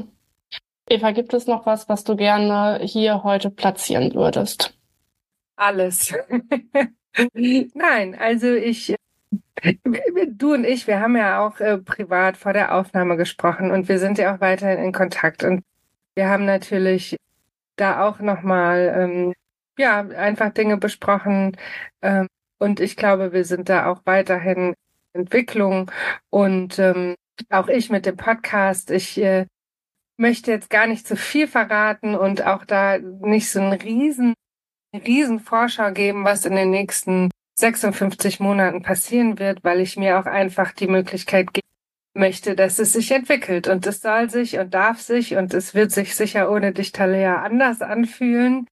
Eva, 0.89 1.13
gibt 1.13 1.33
es 1.33 1.47
noch 1.47 1.65
was, 1.65 1.89
was 1.89 2.05
du 2.05 2.17
gerne 2.17 2.81
hier 2.83 3.23
heute 3.23 3.51
platzieren 3.51 4.15
würdest? 4.15 4.79
Alles. 5.57 6.15
Nein, 7.35 8.15
also 8.19 8.53
ich 8.53 8.95
Du 10.37 10.55
und 10.55 10.65
ich, 10.65 10.87
wir 10.87 11.01
haben 11.01 11.17
ja 11.17 11.47
auch 11.47 11.61
äh, 11.61 11.79
privat 11.79 12.37
vor 12.37 12.53
der 12.53 12.75
Aufnahme 12.75 13.17
gesprochen 13.17 13.71
und 13.71 13.89
wir 13.89 13.99
sind 13.99 14.19
ja 14.19 14.35
auch 14.35 14.41
weiterhin 14.41 14.85
in 14.85 14.93
Kontakt. 14.93 15.45
Und 15.45 15.63
wir 16.15 16.29
haben 16.29 16.45
natürlich 16.45 17.17
da 17.77 18.07
auch 18.07 18.19
nochmal, 18.19 18.93
ähm, 18.97 19.35
ja, 19.79 20.01
einfach 20.01 20.51
Dinge 20.51 20.77
besprochen. 20.77 21.57
Ähm, 22.03 22.27
und 22.59 22.81
ich 22.81 22.97
glaube, 22.97 23.33
wir 23.33 23.45
sind 23.45 23.69
da 23.69 23.87
auch 23.87 24.03
weiterhin 24.05 24.75
in 25.15 25.21
Entwicklung. 25.23 25.91
Und 26.31 26.79
ähm, 26.79 27.15
auch 27.51 27.69
ich 27.69 27.91
mit 27.91 28.07
dem 28.07 28.17
Podcast, 28.17 28.91
ich 28.91 29.19
äh, 29.19 29.47
möchte 30.17 30.51
jetzt 30.51 30.71
gar 30.71 30.87
nicht 30.87 31.07
zu 31.07 31.17
viel 31.17 31.49
verraten 31.49 32.15
und 32.15 32.45
auch 32.45 32.65
da 32.65 32.99
nicht 32.99 33.51
so 33.51 33.61
einen 33.61 33.73
riesen, 33.73 34.35
riesen 34.95 35.41
Vorschau 35.41 35.93
geben, 35.93 36.25
was 36.25 36.47
in 36.47 36.55
den 36.55 36.71
nächsten 36.71 37.31
56 37.55 38.41
Monaten 38.41 38.83
passieren 38.83 39.39
wird, 39.39 39.63
weil 39.65 39.81
ich 39.81 39.97
mir 39.97 40.19
auch 40.19 40.27
einfach 40.27 40.73
die 40.73 40.89
Möglichkeit 40.89 41.53
geben 41.53 41.67
möchte, 42.15 42.55
dass 42.55 42.79
es 42.79 42.93
sich 42.93 43.11
entwickelt 43.11 43.69
und 43.69 43.87
es 43.87 44.01
soll 44.01 44.29
sich 44.31 44.59
und 44.59 44.75
darf 44.75 45.01
sich 45.01 45.37
und 45.37 45.55
es 45.55 45.75
wird 45.75 45.93
sich 45.93 46.15
sicher 46.15 46.51
ohne 46.51 46.73
dich, 46.73 46.93
Talea, 46.93 47.43
anders 47.43 47.81
anfühlen. 47.81 48.67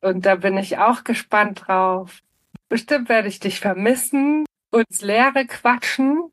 Und 0.00 0.26
da 0.26 0.36
bin 0.36 0.56
ich 0.58 0.78
auch 0.78 1.04
gespannt 1.04 1.64
drauf. 1.66 2.20
Bestimmt 2.68 3.08
werde 3.08 3.28
ich 3.28 3.40
dich 3.40 3.60
vermissen, 3.60 4.44
uns 4.70 5.00
Leere 5.00 5.46
quatschen. 5.46 6.30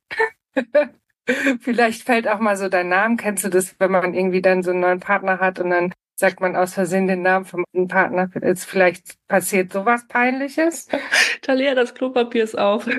Vielleicht 1.62 2.04
fällt 2.04 2.28
auch 2.28 2.40
mal 2.40 2.58
so 2.58 2.68
dein 2.68 2.90
Name. 2.90 3.16
Kennst 3.16 3.46
du 3.46 3.50
das, 3.50 3.76
wenn 3.80 3.92
man 3.92 4.14
irgendwie 4.14 4.42
dann 4.42 4.64
so 4.64 4.72
einen 4.72 4.82
neuen 4.82 5.00
Partner 5.00 5.40
hat 5.40 5.60
und 5.60 5.70
dann 5.70 5.94
sagt 6.16 6.40
man 6.40 6.56
aus 6.56 6.74
Versehen 6.74 7.08
den 7.08 7.22
Namen 7.24 7.46
vom 7.46 7.66
Partner. 7.88 8.30
Jetzt 8.42 8.66
vielleicht 8.66 9.16
passiert 9.28 9.74
sowas 9.74 10.08
Peinliches. 10.08 10.88
Talia, 11.42 11.76
das 11.76 11.94
Klopapier 11.94 12.44
ist 12.44 12.58
auf. 12.58 12.88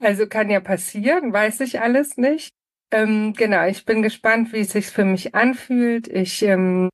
also 0.00 0.26
kann 0.26 0.50
ja 0.50 0.60
passieren, 0.60 1.32
weiß 1.32 1.60
ich 1.60 1.80
alles 1.80 2.16
nicht. 2.16 2.52
Ähm, 2.92 3.34
genau, 3.34 3.66
ich 3.66 3.84
bin 3.84 4.02
gespannt, 4.02 4.52
wie 4.52 4.60
es 4.60 4.72
sich 4.72 4.86
für 4.88 5.04
mich 5.04 5.34
anfühlt. 5.34 6.08
Ich 6.08 6.42
ähm, 6.42 6.90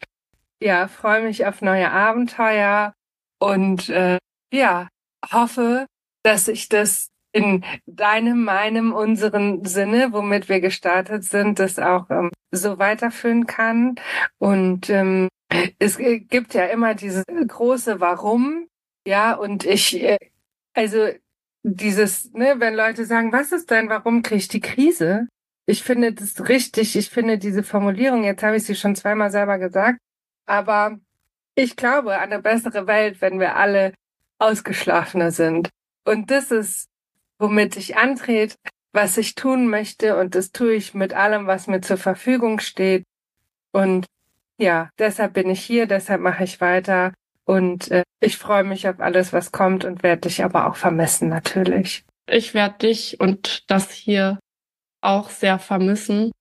ja, 0.60 0.88
freue 0.88 1.22
mich 1.22 1.46
auf 1.46 1.62
neue 1.62 1.90
Abenteuer 1.90 2.92
und 3.38 3.88
äh, 3.88 4.18
ja, 4.52 4.88
hoffe, 5.32 5.86
dass 6.22 6.48
ich 6.48 6.68
das 6.68 7.08
in 7.36 7.64
deinem, 7.84 8.44
meinem, 8.44 8.94
unseren 8.94 9.62
Sinne, 9.66 10.12
womit 10.12 10.48
wir 10.48 10.60
gestartet 10.60 11.24
sind, 11.24 11.58
das 11.58 11.78
auch 11.78 12.08
ähm, 12.08 12.30
so 12.50 12.78
weiterführen 12.78 13.46
kann. 13.46 13.96
Und 14.38 14.88
ähm, 14.88 15.28
es 15.78 15.98
gibt 15.98 16.54
ja 16.54 16.64
immer 16.64 16.94
dieses 16.94 17.24
große 17.26 18.00
Warum, 18.00 18.68
ja, 19.06 19.34
und 19.34 19.66
ich, 19.66 20.02
äh, 20.02 20.18
also 20.72 21.08
dieses, 21.62 22.32
ne, 22.32 22.54
wenn 22.58 22.74
Leute 22.74 23.04
sagen, 23.04 23.32
was 23.32 23.52
ist 23.52 23.70
dein 23.70 23.90
Warum, 23.90 24.22
kriege 24.22 24.38
ich 24.38 24.48
die 24.48 24.60
Krise? 24.60 25.28
Ich 25.66 25.82
finde 25.82 26.14
das 26.14 26.48
richtig, 26.48 26.96
ich 26.96 27.10
finde 27.10 27.36
diese 27.36 27.62
Formulierung, 27.62 28.24
jetzt 28.24 28.42
habe 28.42 28.56
ich 28.56 28.64
sie 28.64 28.76
schon 28.76 28.96
zweimal 28.96 29.30
selber 29.30 29.58
gesagt, 29.58 29.98
aber 30.46 30.98
ich 31.54 31.76
glaube 31.76 32.16
an 32.16 32.32
eine 32.32 32.40
bessere 32.40 32.86
Welt, 32.86 33.20
wenn 33.20 33.40
wir 33.40 33.56
alle 33.56 33.92
ausgeschlafener 34.38 35.32
sind. 35.32 35.68
Und 36.04 36.30
das 36.30 36.50
ist 36.50 36.88
womit 37.38 37.76
ich 37.76 37.96
antrete, 37.96 38.56
was 38.92 39.16
ich 39.18 39.34
tun 39.34 39.68
möchte 39.68 40.16
und 40.16 40.34
das 40.34 40.52
tue 40.52 40.74
ich 40.74 40.94
mit 40.94 41.14
allem, 41.14 41.46
was 41.46 41.66
mir 41.66 41.80
zur 41.80 41.98
Verfügung 41.98 42.60
steht. 42.60 43.04
Und 43.72 44.06
ja, 44.58 44.90
deshalb 44.98 45.34
bin 45.34 45.50
ich 45.50 45.60
hier, 45.60 45.86
deshalb 45.86 46.20
mache 46.20 46.44
ich 46.44 46.60
weiter 46.60 47.12
und 47.44 47.90
äh, 47.90 48.04
ich 48.20 48.38
freue 48.38 48.64
mich 48.64 48.88
auf 48.88 49.00
alles, 49.00 49.32
was 49.32 49.52
kommt 49.52 49.84
und 49.84 50.02
werde 50.02 50.22
dich 50.22 50.42
aber 50.42 50.66
auch 50.66 50.76
vermissen 50.76 51.28
natürlich. 51.28 52.04
Ich 52.28 52.54
werde 52.54 52.78
dich 52.78 53.20
und 53.20 53.70
das 53.70 53.92
hier 53.92 54.38
auch 55.00 55.30
sehr 55.30 55.58
vermissen. 55.58 56.32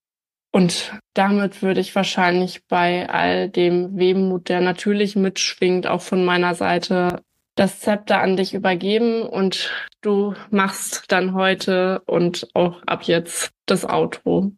Und 0.50 0.94
damit 1.14 1.62
würde 1.62 1.80
ich 1.80 1.94
wahrscheinlich 1.94 2.64
bei 2.66 3.08
all 3.10 3.50
dem 3.50 3.98
Wehmut, 3.98 4.48
der 4.48 4.62
natürlich 4.62 5.14
mitschwingt, 5.14 5.86
auch 5.86 6.00
von 6.00 6.24
meiner 6.24 6.54
Seite 6.54 7.20
das 7.56 7.80
Zepter 7.80 8.20
an 8.20 8.36
dich 8.36 8.54
übergeben 8.54 9.22
und 9.22 9.72
du 10.02 10.34
machst 10.50 11.10
dann 11.10 11.34
heute 11.34 12.02
und 12.06 12.48
auch 12.54 12.82
ab 12.86 13.02
jetzt 13.04 13.50
das 13.66 13.84
Auto. 13.84 14.52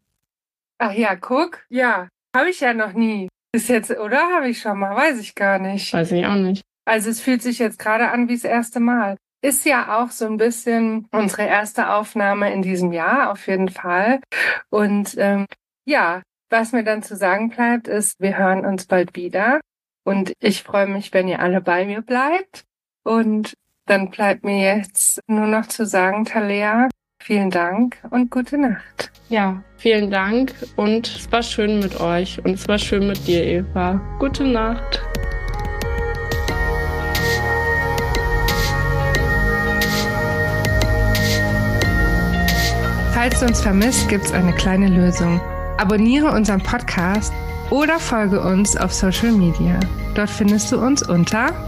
Ach 0.79 0.93
ja, 0.93 1.17
guck. 1.17 1.65
Ja, 1.71 2.09
habe 2.37 2.51
ich 2.51 2.61
ja 2.61 2.75
noch 2.75 2.93
nie. 2.93 3.29
Ist 3.53 3.69
jetzt, 3.69 3.91
oder 3.91 4.19
habe 4.35 4.51
ich 4.51 4.61
schon 4.61 4.79
mal? 4.79 4.95
Weiß 4.95 5.19
ich 5.21 5.35
gar 5.35 5.59
nicht. 5.59 5.93
Weiß 5.95 6.13
ich 6.13 6.27
auch 6.27 6.35
nicht. 6.35 6.63
Also 6.85 7.11
es 7.11 7.21
fühlt 7.21 7.43
sich 7.43 7.59
jetzt 7.59 7.79
gerade 7.79 8.11
an 8.11 8.29
wie 8.29 8.35
das 8.35 8.45
erste 8.45 8.81
Mal. 8.81 9.17
Ist 9.41 9.65
ja 9.65 9.99
auch 10.01 10.11
so 10.11 10.27
ein 10.27 10.37
bisschen 10.37 11.07
unsere 11.13 11.45
erste 11.47 11.91
Aufnahme 11.91 12.53
in 12.53 12.63
diesem 12.63 12.93
Jahr, 12.93 13.31
auf 13.31 13.47
jeden 13.47 13.69
Fall. 13.69 14.21
Und 14.71 15.15
ähm, 15.17 15.47
ja, 15.85 16.23
was 16.51 16.73
mir 16.73 16.83
dann 16.83 17.03
zu 17.03 17.15
sagen 17.15 17.51
bleibt, 17.51 17.89
ist, 17.89 18.19
wir 18.19 18.37
hören 18.37 18.67
uns 18.67 18.87
bald 18.87 19.15
wieder. 19.15 19.61
Und 20.05 20.33
ich 20.41 20.63
freue 20.63 20.87
mich, 20.87 21.13
wenn 21.13 21.29
ihr 21.29 21.41
alle 21.41 21.61
bei 21.61 21.85
mir 21.85 22.03
bleibt. 22.03 22.65
Und 23.09 23.55
dann 23.87 24.11
bleibt 24.11 24.45
mir 24.45 24.77
jetzt 24.77 25.23
nur 25.29 25.47
noch 25.47 25.65
zu 25.65 25.87
sagen, 25.87 26.27
Talea, 26.27 26.91
vielen 27.23 27.51
Dank 27.51 27.97
und 28.11 28.31
gute 28.31 28.59
Nacht. 28.59 29.11
Ja, 29.31 29.63
vielen 29.79 30.11
Dank 30.11 30.53
und 30.77 31.09
es 31.09 31.33
war 31.33 31.43
schön 31.43 31.79
mit 31.81 31.99
euch 32.03 32.39
und 32.45 32.51
es 32.51 32.69
war 32.69 32.79
schön 32.79 33.07
mit 33.07 33.27
dir, 33.27 33.43
Eva. 33.43 33.99
Gute 34.19 34.45
Nacht. 34.45 35.01
Falls 43.15 43.41
du 43.41 43.47
uns 43.47 43.63
vermisst, 43.63 44.07
gibt's 44.11 44.33
eine 44.33 44.53
kleine 44.53 44.89
Lösung. 44.89 45.41
Abonniere 45.79 46.31
unseren 46.31 46.63
Podcast 46.63 47.33
oder 47.71 47.99
folge 47.99 48.43
uns 48.43 48.77
auf 48.77 48.93
Social 48.93 49.33
Media. 49.33 49.81
Dort 50.15 50.29
findest 50.29 50.71
du 50.73 50.79
uns 50.79 51.03
unter 51.09 51.68